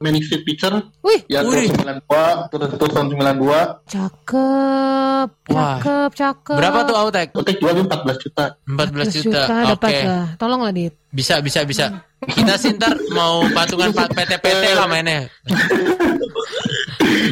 manuscript 0.00 0.48
picture 0.48 0.72
Wih, 1.04 1.20
ya 1.28 1.44
Wih. 1.44 1.68
tahun 1.68 2.00
92, 2.00 2.48
terus 2.48 2.68
terus 2.72 2.90
tahun 2.90 3.08
92. 3.12 3.60
cakep, 3.84 5.28
Wah. 5.52 5.73
Cakep, 5.80 6.10
cakep. 6.14 6.56
Berapa 6.58 6.78
tuh 6.86 6.96
Autek? 6.96 7.28
Otek 7.34 7.56
jualnya 7.58 7.84
14 7.88 8.24
juta. 8.24 8.44
14 8.66 9.16
juta. 9.22 9.42
dapat 9.74 9.90
Oke. 9.90 10.02
lah. 10.06 10.26
Tolong 10.38 10.60
lah 10.62 10.72
dit. 10.74 10.94
Bisa, 11.14 11.38
bisa, 11.38 11.62
bisa. 11.62 12.02
Kita 12.26 12.58
sih 12.58 12.74
ntar 12.74 12.98
mau 13.14 13.46
patungan 13.54 13.94
Pak 13.94 14.10
PT-PT 14.18 14.64
lah 14.74 14.90
mainnya. 14.90 15.30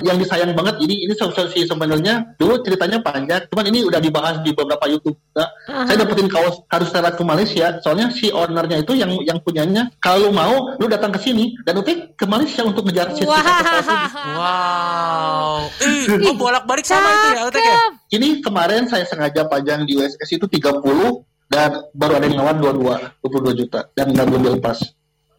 yang 0.03 0.17
disayang 0.19 0.55
banget 0.55 0.79
ini 0.83 1.07
ini 1.07 1.15
sih 1.15 1.63
sebenarnya 1.67 2.35
dulu 2.39 2.61
ceritanya 2.63 2.99
panjang 3.03 3.47
cuman 3.51 3.65
ini 3.71 3.87
udah 3.87 4.01
dibahas 4.03 4.39
di 4.43 4.51
beberapa 4.55 4.85
YouTube 4.87 5.17
Nah, 5.33 5.49
saya 5.89 6.05
dapetin 6.05 6.29
kaos 6.29 6.61
harus 6.69 6.93
secara 6.93 7.17
ke 7.17 7.25
Malaysia 7.25 7.81
soalnya 7.81 8.13
si 8.13 8.29
ownernya 8.29 8.85
itu 8.85 8.93
yang 8.93 9.17
yang 9.25 9.41
punyanya 9.41 9.89
kalau 9.97 10.29
mau 10.29 10.77
lu 10.77 10.85
datang 10.93 11.09
ke 11.09 11.17
sini 11.25 11.57
dan 11.65 11.81
Utek 11.81 12.13
ke 12.21 12.29
Malaysia 12.29 12.61
untuk 12.69 12.85
ngejar 12.85 13.17
si 13.17 13.25
si 13.25 13.33
ini. 13.33 14.29
Wow. 14.37 15.73
Ih, 15.81 16.05
oh 16.29 16.37
bolak-balik 16.37 16.85
sama 16.85 17.09
itu 17.09 17.29
ya, 17.33 17.41
Autek 17.49 17.65
ya? 17.65 17.77
Ini 18.13 18.29
kemarin 18.45 18.85
saya 18.93 19.09
sengaja 19.09 19.49
panjang 19.49 19.89
di 19.89 19.97
USS 19.97 20.37
itu 20.37 20.45
30 20.45 21.32
dan 21.53 21.71
baru 21.93 22.13
ada 22.17 22.25
yang 22.25 22.41
lawan 22.41 22.57
22 22.59 23.21
22 23.23 23.61
juta 23.61 23.85
dan 23.93 24.09
nggak 24.09 24.27
belum 24.27 24.43
dilepas 24.49 24.81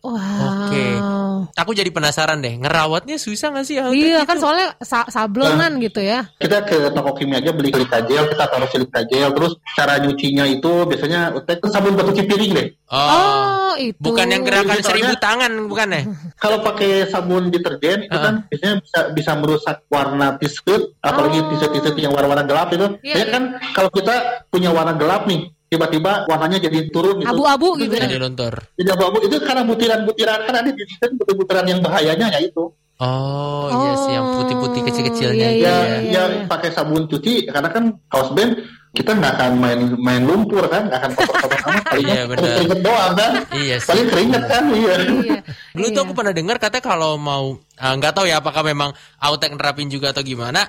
Wow. 0.04 0.20
Oke. 0.68 0.84
Aku 1.56 1.72
jadi 1.72 1.88
penasaran 1.88 2.44
deh, 2.44 2.60
ngerawatnya 2.60 3.16
susah 3.16 3.56
gak 3.56 3.64
sih 3.64 3.80
Autek? 3.80 3.96
Iya 3.96 4.28
kan 4.28 4.36
soalnya 4.36 4.76
sa- 4.78 5.08
sablonan 5.08 5.80
gitu 5.80 6.04
ya. 6.04 6.28
kita 6.36 6.60
ke 6.62 6.92
toko 6.92 7.16
kimia 7.16 7.40
aja 7.40 7.56
beli 7.56 7.72
silika 7.72 8.04
gel 8.04 8.28
kita 8.28 8.44
taruh 8.44 8.68
silika 8.68 9.00
gel 9.06 9.32
terus 9.32 9.56
cara 9.72 9.96
nyucinya 9.98 10.44
itu 10.44 10.84
biasanya 10.84 11.32
Utek 11.32 11.64
sabun 11.66 11.96
buat 11.96 12.12
cuci 12.12 12.20
piring 12.22 12.52
deh 12.52 12.68
Oh, 12.92 13.00
Oh, 13.00 13.74
itu. 13.76 13.96
bukan 13.98 14.28
yang 14.28 14.44
gerakan 14.44 14.78
seribu 14.78 15.16
tangan, 15.18 15.52
bukan 15.66 15.88
ya? 15.90 16.02
kalau 16.36 16.60
pakai 16.62 17.08
sabun 17.08 17.48
deterjen 17.48 18.04
itu 18.04 18.14
kan 18.14 18.44
biasanya 18.46 18.76
bisa 18.78 19.00
bisa 19.10 19.32
merusak 19.34 19.88
warna 19.88 20.36
t-shirt 20.36 21.00
apalagi 21.00 21.40
Oh. 21.40 21.48
t-shirt 21.48 21.72
t-shirt 21.74 21.96
yang 21.98 22.12
warna-warna 22.12 22.44
gelap 22.44 22.68
itu 22.70 23.00
Iya, 23.02 23.16
ya 23.18 23.26
kan 23.32 23.44
kalau 23.72 23.88
kita 23.88 24.16
punya 24.48 24.68
warna 24.70 24.94
gelap 24.94 25.24
nih 25.24 25.48
tiba-tiba 25.74 26.12
warnanya 26.26 26.62
jadi 26.62 26.80
turun 26.88 27.18
gitu 27.18 27.28
Abu-abu 27.28 27.68
Itu 27.76 27.82
gitu 27.84 27.94
ya. 27.96 28.06
Jadi 28.06 28.18
luntur. 28.20 28.54
jadi 28.74 28.90
abu-abu 28.94 29.18
itu 29.22 29.36
karena 29.40 29.64
butiran-butiran 29.64 30.40
kan 30.44 30.56
ada 30.56 30.70
di 30.70 30.84
t-shirt 30.84 31.12
butiran 31.34 31.66
yang 31.66 31.80
bahayanya 31.80 32.30
ya 32.30 32.40
itu 32.40 32.70
Oh, 32.96 33.68
iya 33.74 33.94
sih 33.98 34.12
yang 34.12 34.28
putih-putih 34.38 34.82
kecil-kecilnya 34.86 35.48
iya, 35.50 35.52
itu 35.52 35.66
ya 35.66 35.74
ya. 35.74 35.98
iya. 36.00 36.24
ya 36.30 36.46
pakai 36.46 36.70
sabun 36.70 37.04
cuci 37.04 37.50
karena 37.50 37.68
kan 37.68 37.84
kaos 38.06 38.32
band 38.32 38.64
kita 38.94 39.12
nggak 39.12 39.34
akan 39.34 39.52
main 39.58 39.80
main 39.98 40.22
lumpur 40.22 40.62
kan 40.70 40.86
nggak 40.86 41.00
akan 41.02 41.12
kotor-kotor 41.18 41.60
amat 41.66 41.84
paling 41.92 42.06
Iya, 42.06 42.22
benar. 42.30 42.46
keringet 42.54 42.80
doang 42.80 43.14
kan 43.14 43.32
Iya 43.52 43.76
sih. 43.76 43.90
paling 43.90 44.06
keringet 44.08 44.44
kan 44.46 44.64
iya 44.72 44.94
Iya. 45.02 45.38
Dulu 45.74 45.86
tuh 45.86 45.92
Iya. 45.92 46.04
aku 46.06 46.14
pernah 46.14 46.32
dengar 46.32 46.56
katanya 46.58 46.84
kalau 46.86 47.12
mau 47.18 47.46
ah, 47.76 47.94
nggak 47.94 48.14
tahu 48.14 48.26
ya 48.26 48.38
apakah 48.40 48.62
memang 48.64 48.90
Autek 49.20 49.52
nerapin 49.52 49.90
juga 49.90 50.14
atau 50.14 50.22
gimana, 50.22 50.62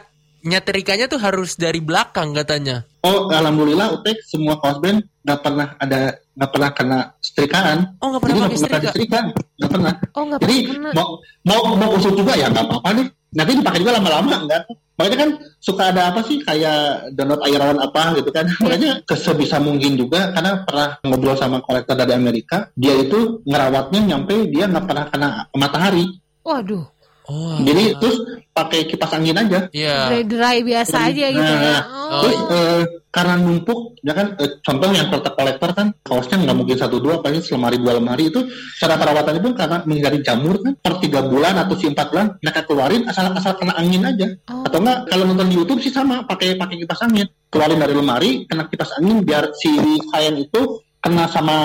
nyetrikanya 0.44 1.08
tuh 1.08 1.18
harus 1.18 1.56
dari 1.56 1.80
belakang 1.80 2.36
katanya. 2.36 2.84
Oh, 3.00 3.32
alhamdulillah 3.32 3.96
Utek 4.00 4.20
semua 4.24 4.60
kaos 4.60 4.78
band 4.78 5.02
nggak 5.24 5.40
pernah 5.40 5.68
ada 5.80 6.00
nggak 6.36 6.50
pernah 6.52 6.70
kena 6.76 6.98
setrikaan. 7.24 7.78
Oh, 7.98 8.12
nggak 8.12 8.22
pernah 8.22 8.34
Jadi 8.36 8.44
pakai 8.44 8.52
pernah 8.60 8.60
setrika. 8.60 8.84
disetrika, 8.92 9.18
nggak 9.56 9.70
pernah. 9.72 9.92
Oh 10.12 10.24
nggak 10.28 10.40
Jadi 10.44 10.56
pernah. 10.68 10.92
mau 10.92 11.08
mau 11.48 11.60
mau 11.80 11.90
usut 11.96 12.14
juga 12.14 12.32
ya 12.36 12.46
nggak 12.52 12.64
apa-apa 12.68 12.88
deh. 13.00 13.08
Nanti 13.34 13.52
dipakai 13.58 13.80
juga 13.82 13.92
lama-lama 13.98 14.32
enggak. 14.46 14.62
Makanya 14.94 15.18
kan 15.26 15.30
suka 15.58 15.90
ada 15.90 16.14
apa 16.14 16.22
sih 16.22 16.38
kayak 16.46 17.10
download 17.18 17.42
airan 17.50 17.82
apa 17.82 18.14
gitu 18.14 18.30
kan. 18.30 18.46
Iya. 18.46 18.62
Makanya 18.62 18.90
sebisa 19.10 19.58
mungkin 19.58 19.98
juga 19.98 20.30
karena 20.30 20.62
pernah 20.62 20.88
ngobrol 21.02 21.34
sama 21.34 21.58
kolektor 21.66 21.98
dari 21.98 22.14
Amerika, 22.14 22.70
dia 22.78 22.94
itu 22.94 23.42
ngerawatnya 23.42 24.00
nyampe 24.14 24.46
dia 24.54 24.70
nggak 24.70 24.86
pernah 24.86 25.04
kena 25.10 25.28
matahari. 25.58 26.06
Waduh. 26.46 26.93
Oh, 27.24 27.56
Jadi 27.64 27.96
terus 27.96 28.16
pakai 28.52 28.84
kipas 28.84 29.16
angin 29.16 29.32
aja. 29.32 29.72
iya. 29.72 30.12
Dry 30.12 30.22
dry 30.28 30.56
biasa 30.60 31.08
aja 31.08 31.26
gitu 31.32 31.52
ya. 31.56 31.78
Nah, 31.80 31.82
Oh. 32.04 32.20
Terus 32.20 32.36
eh, 32.52 32.82
karena 33.08 33.34
numpuk, 33.40 33.96
ya 34.04 34.12
kan 34.12 34.36
eh, 34.36 34.60
contoh 34.60 34.92
yang 34.92 35.08
kolektor 35.08 35.70
kan 35.72 35.86
kaosnya 36.04 36.36
nggak 36.44 36.52
mungkin 36.52 36.76
satu 36.76 37.00
dua, 37.00 37.24
paling 37.24 37.40
selemari 37.40 37.80
dua 37.80 37.96
lemari 37.96 38.28
itu 38.28 38.44
cara 38.76 39.00
perawatannya 39.00 39.40
pun 39.40 39.56
karena 39.56 39.80
menghindari 39.88 40.20
jamur 40.20 40.60
kan 40.60 40.76
per 40.76 41.00
tiga 41.00 41.24
bulan 41.24 41.56
atau 41.58 41.74
si 41.74 41.88
empat 41.88 42.06
bulan 42.12 42.36
mereka 42.38 42.60
keluarin 42.68 43.02
asal 43.08 43.32
asal 43.32 43.56
kena 43.56 43.72
angin 43.80 44.04
aja. 44.04 44.28
Oh. 44.52 44.68
Atau 44.68 44.84
enggak 44.84 45.08
kalau 45.08 45.24
nonton 45.24 45.48
di 45.48 45.56
YouTube 45.56 45.80
sih 45.80 45.90
sama 45.90 46.28
pakai 46.28 46.60
pakai 46.60 46.76
kipas 46.84 47.00
angin, 47.08 47.24
keluarin 47.48 47.80
dari 47.80 47.94
lemari 47.96 48.30
kena 48.44 48.68
kipas 48.68 49.00
angin 49.00 49.24
biar 49.24 49.48
si 49.56 49.72
kain 50.12 50.36
itu 50.36 50.83
kena 51.04 51.28
sama 51.28 51.56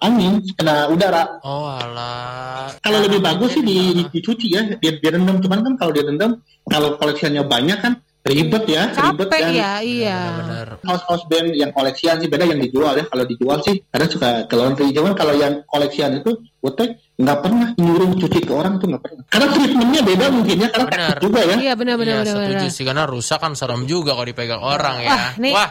angin, 0.00 0.40
kena 0.52 0.88
udara. 0.88 1.38
Oh, 1.42 1.68
alah. 1.68 2.72
Kalau 2.80 2.98
lebih 2.98 3.20
bagus 3.20 3.52
sih 3.52 3.60
di, 3.60 3.76
di- 3.92 3.94
Nah, 3.98 4.10
dicuci 4.10 4.46
ya, 4.48 4.64
dia 4.72 4.92
direndam. 4.94 5.36
Cuman 5.38 5.60
kan 5.60 5.72
kalau 5.76 5.92
direndam, 5.92 6.40
kalau 6.64 6.96
koleksiannya 6.96 7.44
banyak 7.44 7.78
kan 7.78 7.92
ribet 8.24 8.64
ya, 8.66 8.90
ribet 8.90 9.28
Capek 9.28 9.38
kan. 9.38 9.52
ya, 9.52 9.72
iya. 9.78 10.18
Benar. 10.36 10.68
kaos-kaos 10.82 11.22
band 11.26 11.52
yang 11.52 11.70
koleksian 11.70 12.18
sih 12.18 12.26
beda 12.26 12.42
yang 12.44 12.58
dijual 12.58 12.90
ya 12.92 13.04
kalau 13.04 13.22
dijual 13.22 13.58
sih 13.60 13.86
kadang 13.86 14.06
suka 14.08 14.28
ke 14.44 14.54
laundry 14.54 14.90
cuman 14.90 15.14
kalau 15.14 15.30
yang 15.32 15.62
koleksian 15.64 16.10
itu 16.16 16.34
Utek 16.58 16.90
nggak 17.16 17.38
pernah 17.38 17.70
nyuruh 17.76 18.10
cuci 18.12 18.40
ke 18.40 18.50
orang 18.50 18.76
tuh 18.76 18.90
nggak 18.90 18.98
pernah 19.00 19.22
karena 19.28 19.46
treatmentnya 19.48 20.02
beda 20.04 20.26
mungkin 20.28 20.56
ya 20.58 20.68
karena 20.70 21.06
juga 21.16 21.40
ya 21.44 21.56
Iya 21.60 21.72
benar 21.76 21.94
benar 21.96 22.10
Iya, 22.12 22.22
benar. 22.24 22.34
setuju 22.34 22.54
benar. 22.58 22.74
sih 22.74 22.84
karena 22.84 23.04
rusak 23.06 23.38
kan 23.38 23.52
serem 23.54 23.82
juga 23.84 24.10
kalau 24.12 24.26
dipegang 24.26 24.58
orang 24.60 24.96
ya. 25.00 25.08
Wah, 25.08 25.26
nih. 25.38 25.52
Wah, 25.54 25.68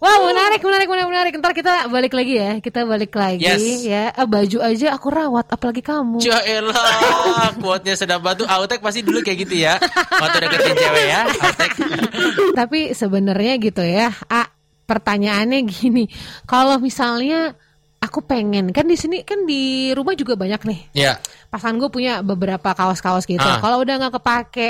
Wah 0.00 0.16
menarik 0.24 0.64
menarik 0.64 0.88
menarik 0.88 1.08
menarik. 1.12 1.32
Ntar 1.36 1.52
kita 1.52 1.84
balik 1.86 2.16
lagi 2.16 2.34
ya. 2.34 2.56
Kita 2.56 2.88
balik 2.88 3.12
lagi 3.12 3.44
Yes. 3.44 3.84
ya. 3.84 4.08
Ah, 4.10 4.24
baju 4.24 4.58
aja 4.58 4.96
aku 4.96 5.12
rawat, 5.12 5.44
apalagi 5.46 5.84
kamu. 5.84 6.24
Jaelah, 6.24 7.52
quote-nya 7.60 7.92
sedap 8.00 8.24
batu. 8.24 8.48
Autek 8.48 8.80
pasti 8.80 9.04
dulu 9.04 9.20
kayak 9.20 9.44
gitu 9.44 9.60
ya. 9.60 9.76
Waktu 10.08 10.36
deketin 10.40 10.72
cewek 10.74 11.04
ya, 11.04 11.20
Autek. 11.28 11.70
Tapi 12.64 12.96
sebenarnya 12.96 13.60
gitu 13.60 13.84
ya. 13.84 14.08
Ah, 14.26 14.48
pertanyaannya 14.88 15.68
gini. 15.68 16.08
Kalau 16.48 16.80
misalnya 16.80 17.52
aku 18.00 18.24
pengen 18.24 18.72
kan 18.72 18.88
di 18.88 18.96
sini 18.96 19.20
kan 19.22 19.44
di 19.44 19.92
rumah 19.92 20.16
juga 20.16 20.32
banyak 20.32 20.64
nih. 20.64 20.80
Ya, 20.96 21.20
Pasangan 21.52 21.82
gue 21.82 21.90
punya 21.90 22.22
beberapa 22.22 22.72
kaos-kaos 22.72 23.26
gitu. 23.26 23.42
Ah. 23.42 23.58
Kalau 23.58 23.82
udah 23.82 23.98
nggak 23.98 24.22
kepake, 24.22 24.68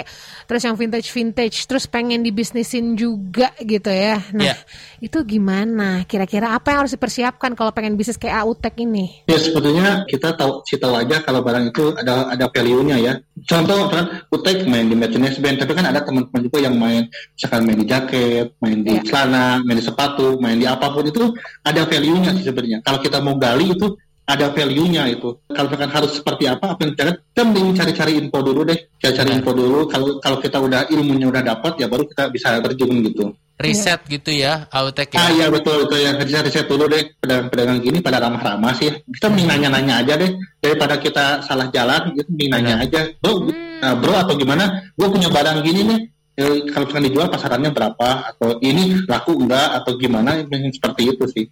terus 0.49 0.65
yang 0.65 0.75
vintage 0.81 1.13
vintage, 1.13 1.69
terus 1.69 1.85
pengen 1.85 2.25
dibisnisin 2.25 2.97
juga 2.97 3.53
gitu 3.61 3.93
ya. 3.93 4.17
Nah, 4.33 4.49
Iya. 4.51 4.57
itu 4.99 5.21
gimana? 5.23 6.09
Kira-kira 6.09 6.57
apa 6.57 6.73
yang 6.73 6.79
harus 6.85 6.97
dipersiapkan 6.97 7.53
kalau 7.53 7.71
pengen 7.71 8.01
bisnis 8.01 8.17
kayak 8.17 8.43
Autek 8.43 8.81
ini? 8.83 9.23
ya 9.29 9.37
sebetulnya 9.39 10.09
kita 10.09 10.35
tahu 10.35 10.65
sih 10.67 10.81
tahu 10.81 10.97
aja 10.97 11.21
kalau 11.23 11.45
barang 11.45 11.71
itu 11.71 11.95
ada 11.95 12.33
ada 12.33 12.47
value-nya 12.49 12.97
ya 12.99 13.13
contoh 13.47 13.89
kan 13.89 14.05
Utek 14.33 14.67
main 14.67 14.87
di 14.89 14.97
merchandise 14.97 15.39
band 15.41 15.61
tapi 15.61 15.73
kan 15.77 15.87
ada 15.89 16.01
teman-teman 16.05 16.41
juga 16.45 16.59
yang 16.61 16.77
main 16.77 17.07
misalkan 17.37 17.61
main 17.65 17.79
di 17.79 17.87
jaket 17.87 18.47
main 18.61 18.79
di 18.85 18.93
Iya. 18.99 19.03
celana 19.07 19.63
main 19.63 19.77
di 19.79 19.85
sepatu 19.85 20.37
main 20.41 20.59
di 20.59 20.67
apa 20.67 20.91
pun 20.93 21.05
itu 21.07 21.33
ada 21.63 21.87
value-nya 21.87 22.37
sih 22.37 22.45
sebenarnya 22.49 22.83
kalau 22.85 22.99
kita 23.01 23.19
mau 23.23 23.39
gali 23.39 23.73
itu 23.73 23.97
ada 24.31 24.47
value-nya 24.55 25.11
itu. 25.11 25.43
Kalau 25.51 25.67
misalkan 25.67 25.91
harus 25.91 26.11
seperti 26.15 26.47
apa, 26.47 26.79
apa 26.79 26.81
yang 26.87 26.95
jangan 26.95 27.15
kita 27.19 27.43
mending 27.43 27.69
cari-cari 27.75 28.13
info 28.15 28.39
dulu 28.47 28.61
deh, 28.63 28.79
cari-cari 29.03 29.31
info 29.35 29.51
dulu. 29.51 29.79
Kalau 29.91 30.23
kalau 30.23 30.39
kita 30.39 30.59
udah 30.63 30.87
ilmunya 30.87 31.27
udah 31.27 31.43
dapat, 31.43 31.83
ya 31.83 31.91
baru 31.91 32.07
kita 32.07 32.31
bisa 32.31 32.63
terjun 32.63 32.95
gitu. 33.11 33.35
Riset 33.61 34.01
gitu 34.09 34.33
ya, 34.33 34.65
Autek 34.73 35.13
Ah 35.15 35.29
ya. 35.29 35.37
iya 35.37 35.47
betul 35.53 35.85
itu 35.85 35.97
ya 36.01 36.17
riset-riset 36.17 36.65
dulu 36.65 36.89
deh 36.89 37.13
pedagang-pedagang 37.21 37.79
gini 37.79 37.99
pada 38.01 38.19
ramah-ramah 38.19 38.73
sih. 38.73 38.89
Kita 38.89 39.29
mending 39.29 39.49
nanya-nanya 39.49 39.95
aja 40.01 40.15
deh 40.17 40.33
daripada 40.59 40.97
kita 40.97 41.45
salah 41.45 41.69
jalan, 41.69 42.17
gitu 42.17 42.29
mending 42.33 42.51
nanya 42.51 42.75
aja. 42.81 43.01
Bro, 43.21 43.53
nah, 43.79 43.95
bro 43.95 44.17
atau 44.17 44.35
gimana? 44.35 44.65
Gue 44.97 45.09
punya 45.09 45.29
barang 45.29 45.61
gini 45.61 45.83
nih. 45.85 46.01
eh, 46.41 46.65
kalau 46.73 46.89
misalkan 46.89 47.05
dijual 47.05 47.29
pasarannya 47.29 47.69
berapa 47.69 48.09
atau 48.33 48.57
ini 48.65 49.05
laku 49.05 49.37
enggak 49.37 49.77
atau 49.77 49.93
gimana 50.01 50.41
yang 50.41 50.73
seperti 50.73 51.13
itu 51.13 51.29
sih. 51.29 51.45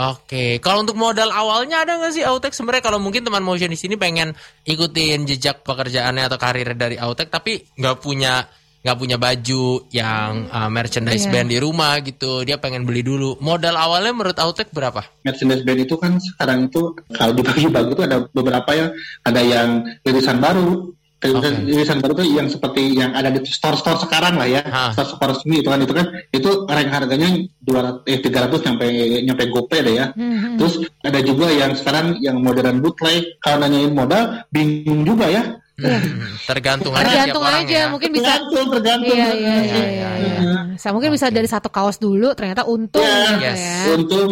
Oke, 0.00 0.56
kalau 0.64 0.80
untuk 0.80 0.96
modal 0.96 1.28
awalnya 1.28 1.84
ada 1.84 2.00
nggak 2.00 2.14
sih 2.16 2.24
Autek 2.24 2.56
sebenarnya 2.56 2.80
kalau 2.80 2.96
mungkin 2.96 3.20
teman 3.20 3.44
motion 3.44 3.68
di 3.68 3.76
sini 3.76 4.00
pengen 4.00 4.32
ikutin 4.64 5.28
jejak 5.28 5.60
pekerjaannya 5.60 6.24
atau 6.24 6.40
karir 6.40 6.72
dari 6.72 6.96
Autek 6.96 7.28
tapi 7.28 7.68
nggak 7.76 8.00
punya 8.00 8.48
nggak 8.80 8.96
punya 8.96 9.16
baju 9.16 9.64
yang 9.92 10.48
uh, 10.48 10.68
merchandise 10.68 11.28
Iya. 11.28 11.32
band 11.32 11.48
di 11.48 11.58
rumah 11.60 12.00
gitu, 12.00 12.42
dia 12.42 12.56
pengen 12.56 12.88
beli 12.88 13.04
dulu. 13.04 13.36
Modal 13.38 13.76
awalnya 13.76 14.10
menurut 14.10 14.38
Autek 14.40 14.72
berapa? 14.72 15.04
Merchandise 15.20 15.62
band 15.62 15.80
itu 15.84 15.94
kan 15.94 16.16
sekarang 16.16 16.72
itu 16.72 16.96
kalau 17.12 17.32
dibagi-bagi 17.32 17.92
itu 17.92 18.02
ada 18.02 18.24
beberapa 18.32 18.70
yang 18.72 18.88
ada 19.22 19.40
yang 19.40 19.68
irisan 20.00 20.40
baru. 20.40 20.96
Irisan, 21.20 21.52
Oke. 21.60 21.76
irisan 21.76 21.98
baru 22.00 22.12
itu 22.16 22.24
yang 22.32 22.48
seperti 22.48 22.96
yang 22.96 23.12
ada 23.12 23.28
di 23.28 23.44
store-store 23.44 24.00
sekarang 24.00 24.40
lah 24.40 24.48
ya, 24.48 24.64
store-store 24.96 25.36
resmi 25.36 25.60
itu 25.60 25.68
kan 25.68 25.76
itu 25.84 25.92
kan 25.92 26.06
itu 26.32 26.50
rank 26.64 26.88
harganya 26.88 27.28
200 27.60 28.08
eh 28.08 28.18
300 28.24 28.64
nyampe 28.64 28.86
nyampe 29.28 29.44
gope 29.52 29.78
deh 29.84 30.00
ya. 30.00 30.16
Hmm, 30.16 30.56
Terus 30.56 30.80
ada 31.04 31.20
juga 31.20 31.52
yang 31.52 31.76
sekarang 31.76 32.16
yang 32.24 32.40
modern 32.40 32.80
bootleg. 32.80 33.36
Kalau 33.44 33.60
nanyain 33.60 33.92
modal 33.92 34.48
bingung 34.48 35.04
juga 35.04 35.28
ya. 35.28 35.60
Hmm, 35.80 36.36
tergantung 36.44 36.92
aja 36.92 37.06
Tergantung 37.06 37.42
orang 37.42 37.64
aja, 37.64 37.72
ya. 37.74 37.84
mungkin 37.88 38.10
bisa 38.10 38.24
Tergantung, 38.30 38.66
tergantung. 38.70 39.10
Iya 39.10 39.28
iya 39.30 39.32
iya 39.32 39.54
Iya, 39.56 39.56
iya. 39.64 40.10
iya. 40.14 40.38
iya. 40.38 40.60
Sa- 40.76 40.92
mungkin 40.92 41.10
bisa 41.10 41.26
dari 41.28 41.46
satu 41.46 41.68
kaos 41.68 41.96
dulu 41.96 42.32
ternyata 42.32 42.62
untung 42.64 43.00
Ya, 43.00 43.16
gitu 43.30 43.42
yes. 43.42 43.58
ya. 43.58 43.76
Untung 43.94 44.30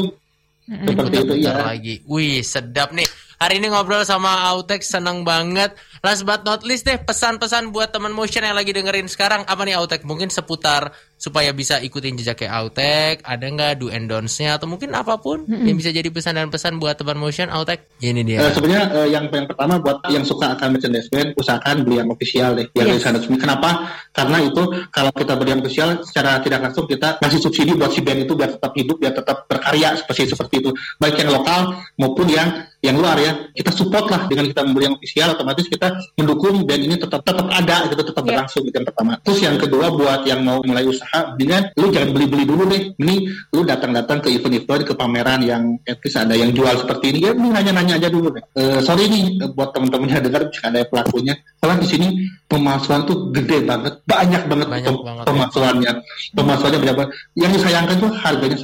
seperti 0.68 1.16
itu 1.18 1.34
ya. 1.40 1.52
lagi. 1.56 1.94
Wih, 2.04 2.40
sedap 2.42 2.92
nih. 2.92 3.08
Hari 3.38 3.62
ini 3.62 3.70
ngobrol 3.70 4.02
sama 4.02 4.50
Autek 4.50 4.82
seneng 4.82 5.22
banget. 5.22 5.70
Last 6.02 6.26
but 6.26 6.42
not 6.42 6.66
least 6.66 6.90
deh, 6.90 6.98
pesan-pesan 6.98 7.70
buat 7.70 7.94
teman 7.94 8.10
motion 8.10 8.42
yang 8.42 8.58
lagi 8.58 8.74
dengerin 8.74 9.06
sekarang 9.06 9.46
apa 9.46 9.62
nih 9.62 9.78
Autek? 9.78 10.02
Mungkin 10.02 10.26
seputar 10.26 10.90
supaya 11.14 11.54
bisa 11.54 11.78
ikutin 11.78 12.18
jejaknya 12.18 12.50
Autek? 12.58 13.22
Ada 13.22 13.46
nggak 13.46 13.72
do 13.78 13.94
and 13.94 14.10
don'ts-nya 14.10 14.58
atau 14.58 14.66
mungkin 14.66 14.90
apa 14.90 15.22
pun 15.22 15.46
yang 15.46 15.78
bisa 15.78 15.94
jadi 15.94 16.10
pesan 16.10 16.34
dan 16.34 16.50
pesan 16.50 16.82
buat 16.82 16.98
teman 16.98 17.14
motion 17.14 17.46
Autek? 17.46 17.86
Ini 18.02 18.26
dia. 18.26 18.42
Eh, 18.42 18.50
sebenarnya 18.50 19.06
eh, 19.06 19.08
yang 19.14 19.30
yang 19.30 19.46
pertama 19.46 19.78
buat 19.78 20.02
yang 20.10 20.26
suka 20.26 20.58
akan 20.58 20.74
merchandise 20.74 21.06
band 21.06 21.38
usahakan 21.38 21.86
beli 21.86 22.02
yang 22.02 22.10
official 22.10 22.58
deh 22.58 22.66
yang 22.74 22.90
Yes. 22.90 23.06
resmi 23.06 23.38
kenapa 23.38 23.86
karena 24.10 24.42
itu 24.42 24.62
kalau 24.90 25.14
kita 25.14 25.38
beli 25.38 25.54
yang 25.54 25.62
official 25.62 26.02
secara 26.02 26.42
tidak 26.42 26.58
langsung 26.66 26.90
kita 26.90 27.22
kasih 27.22 27.38
subsidi 27.38 27.78
buat 27.78 27.94
si 27.94 28.02
band 28.02 28.26
itu 28.26 28.34
biar 28.34 28.58
tetap 28.58 28.74
hidup 28.74 28.98
biar 28.98 29.14
tetap 29.14 29.46
berkarya 29.46 29.94
seperti 29.94 30.34
seperti 30.34 30.54
itu 30.66 30.70
baik 30.98 31.22
yang 31.22 31.30
lokal 31.30 31.78
maupun 31.94 32.26
yang 32.26 32.66
yang 32.88 32.96
luar 32.96 33.16
ya. 33.16 33.32
Kita 33.50 33.70
support 33.70 34.08
lah 34.08 34.24
dengan 34.24 34.44
kita 34.46 34.60
membeli 34.62 34.84
yang 34.88 34.96
official 34.96 35.28
otomatis 35.32 35.64
kita 35.64 35.88
mendukung 36.14 36.64
band 36.64 36.82
ini 36.82 36.96
tetap 36.96 37.20
tetap 37.20 37.46
ada 37.46 37.76
gitu 37.86 38.00
tetap 38.00 38.16
Iya. 38.18 38.28
berlangsung 38.34 38.62
itu 38.64 38.74
yang 38.74 38.88
pertama. 38.88 39.12
Terus 39.20 39.38
yang 39.40 39.56
kedua 39.56 39.86
buat 39.90 40.20
yang 40.24 40.40
mau 40.40 40.58
mulai 40.60 40.84
usaha 40.84 41.20
dengan 41.34 41.68
lu 41.74 41.88
jangan 41.88 42.10
beli-beli 42.10 42.44
dulu 42.44 42.62
deh 42.66 42.82
ini 42.96 43.14
lu 43.50 43.62
datang-datang 43.62 44.18
ke 44.18 44.28
event-event 44.30 44.82
ke 44.82 44.92
pameran 44.92 45.40
yang 45.40 45.62
at 45.84 45.98
least 45.98 46.16
ada 46.16 46.32
yang 46.32 46.50
jual 46.50 46.72
seperti 46.74 47.12
ini 47.12 47.18
ya 47.22 47.32
lu 47.32 47.48
nanya-nanya 47.48 47.96
aja 47.96 48.08
dulu 48.08 48.32
deh. 48.32 48.42
Eh, 48.54 48.80
sorry 48.80 49.06
nih 49.06 49.38
eh, 49.38 49.50
buat 49.50 49.70
teman-teman 49.70 50.08
yang 50.08 50.24
dengar 50.26 50.48
jika 50.48 50.68
ada 50.68 50.82
pelakunya. 50.82 51.36
Soalnya 51.58 51.84
di 51.84 51.88
sini 51.88 52.06
pemalsuan 52.44 53.04
tuh 53.04 53.28
gede 53.30 53.62
banget 53.62 54.00
banyak 54.04 54.42
banget 54.46 54.66
Banyak 54.68 54.86
pem- 54.88 55.02
banget, 55.02 55.20
ya. 55.20 55.28
pemalsuannya. 55.28 55.92
Pemalsuannya 56.32 56.78
banyak 56.78 56.96
banget 56.96 57.12
yang 57.34 57.50
disayangkan 57.50 57.96
tuh 57.98 58.10
harganya 58.14 58.56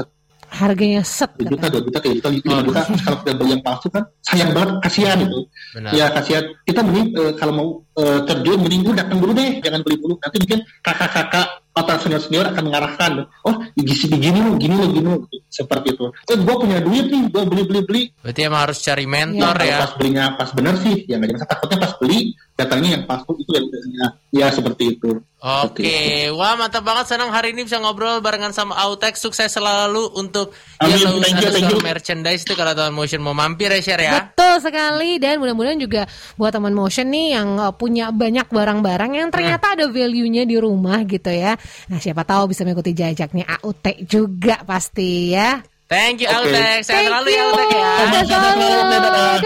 Harganya 0.55 1.03
set. 1.03 1.35
juta 1.35 1.67
dua 1.67 1.83
juta 1.83 1.99
tiga 1.99 2.15
juta 2.15 2.29
lima 2.31 2.63
juta. 2.63 2.81
Terus 2.87 3.03
kalau 3.03 3.19
kita 3.27 3.33
beli 3.35 3.51
yang 3.59 3.63
palsu 3.67 3.87
kan 3.91 4.03
sayang 4.23 4.51
banget 4.55 4.75
kasihan 4.87 5.19
itu. 5.19 5.41
Benar. 5.75 5.91
ya 5.91 6.07
kasihan. 6.15 6.45
Kita 6.63 6.81
mending 6.87 7.09
eh, 7.19 7.33
kalau 7.35 7.53
mau 7.53 7.69
eh, 7.99 8.21
terjun 8.23 8.59
mending 8.63 8.81
lu 8.87 8.93
datang 8.95 9.19
dulu 9.19 9.33
deh. 9.35 9.59
Jangan 9.59 9.81
beli 9.83 9.97
dulu 9.99 10.15
nanti 10.23 10.37
mungkin 10.39 10.61
kakak-kakak 10.79 11.47
atau 11.75 11.95
senior-senior 11.99 12.47
akan 12.55 12.63
mengarahkan. 12.71 13.11
Oh 13.43 13.55
gisi 13.75 14.07
begini 14.07 14.39
lo 14.39 14.55
gini 14.55 14.75
lo 14.79 14.87
gini 14.95 15.09
lo 15.11 15.27
seperti 15.51 15.99
itu. 15.99 16.07
Eh, 16.31 16.39
gue 16.39 16.55
punya 16.55 16.79
duit 16.79 17.07
nih 17.11 17.23
gue 17.35 17.43
beli 17.51 17.63
beli 17.67 17.81
beli. 17.83 18.03
Berarti 18.23 18.41
emang 18.47 18.63
harus 18.71 18.79
cari 18.79 19.05
mentor 19.11 19.55
kalau 19.59 19.67
ya. 19.67 19.79
pas 19.83 19.93
belinya 19.99 20.25
pas 20.39 20.51
bener 20.55 20.75
sih 20.79 20.95
ya 21.11 21.19
nggak 21.19 21.35
jangan 21.35 21.49
takutnya 21.51 21.79
pas 21.83 21.93
beli 21.99 22.19
datangnya 22.55 22.99
yang 22.99 23.05
palsu 23.05 23.35
itu 23.35 23.51
yang 23.51 23.67
ya, 23.71 24.07
ya 24.31 24.47
seperti 24.55 24.95
itu 24.95 25.19
Oke, 25.45 26.33
wah 26.33 26.57
mantap 26.57 26.81
banget 26.81 27.05
senang 27.13 27.29
hari 27.29 27.53
ini 27.53 27.69
bisa 27.69 27.77
ngobrol 27.77 28.25
barengan 28.25 28.57
sama 28.57 28.81
Autek. 28.81 29.13
Sukses 29.13 29.53
selalu 29.53 30.17
untuk 30.17 30.57
Amin, 30.81 30.97
Yellow 30.97 31.21
thank 31.21 31.37
you, 31.37 31.53
thank 31.53 31.69
you. 31.69 31.85
merchandise 31.85 32.49
itu 32.49 32.57
kalau 32.57 32.73
teman 32.73 32.97
motion 32.97 33.21
mau 33.21 33.37
mampir 33.37 33.69
ya 33.69 33.85
share 33.85 34.09
ya. 34.09 34.33
Betul 34.33 34.65
sekali 34.65 35.21
dan 35.21 35.37
mudah-mudahan 35.45 35.77
juga 35.77 36.09
buat 36.41 36.49
teman 36.49 36.73
motion 36.73 37.13
nih 37.13 37.37
yang 37.37 37.61
uh, 37.61 37.77
punya 37.77 38.09
banyak 38.09 38.49
barang-barang 38.49 39.13
yang 39.21 39.29
ternyata 39.29 39.77
ada 39.77 39.85
value-nya 39.85 40.49
di 40.49 40.57
rumah 40.57 41.05
gitu 41.05 41.29
ya. 41.29 41.61
Nah, 41.93 42.01
siapa 42.01 42.25
tahu 42.25 42.49
bisa 42.49 42.65
mengikuti 42.65 42.97
jajaknya 42.97 43.45
AUT 43.61 43.85
juga 44.09 44.65
pasti 44.65 45.37
ya. 45.37 45.61
Thank 45.93 46.25
you 46.25 46.33
Oke. 46.33 46.41
Autek. 46.41 46.89
Sehat 46.89 47.05
Thank 47.05 47.09
selalu 47.13 47.29
you. 47.29 47.37
ya 47.37 47.43
Autek 47.45 47.69
ya. 47.69 47.85
Selalu. 47.85 48.17
Dadah. 48.33 48.55
Dadah. 48.97 49.37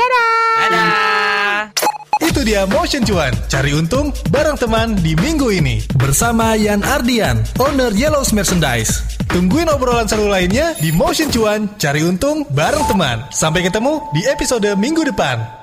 Dadah. 0.62 1.37
Itu 2.28 2.44
dia 2.44 2.68
Motion 2.68 3.08
Cuan, 3.08 3.32
cari 3.48 3.72
untung 3.72 4.12
bareng 4.28 4.60
teman 4.60 4.92
di 5.00 5.16
minggu 5.16 5.48
ini. 5.48 5.80
Bersama 5.96 6.52
Yan 6.60 6.84
Ardian, 6.84 7.40
owner 7.56 7.88
Yellow's 7.88 8.36
Merchandise. 8.36 9.00
Tungguin 9.32 9.72
obrolan 9.72 10.04
seru 10.04 10.28
lainnya 10.28 10.76
di 10.76 10.92
Motion 10.92 11.32
Cuan, 11.32 11.72
cari 11.80 12.04
untung 12.04 12.44
bareng 12.52 12.84
teman. 12.84 13.24
Sampai 13.32 13.64
ketemu 13.64 14.12
di 14.12 14.28
episode 14.28 14.68
minggu 14.76 15.08
depan. 15.08 15.57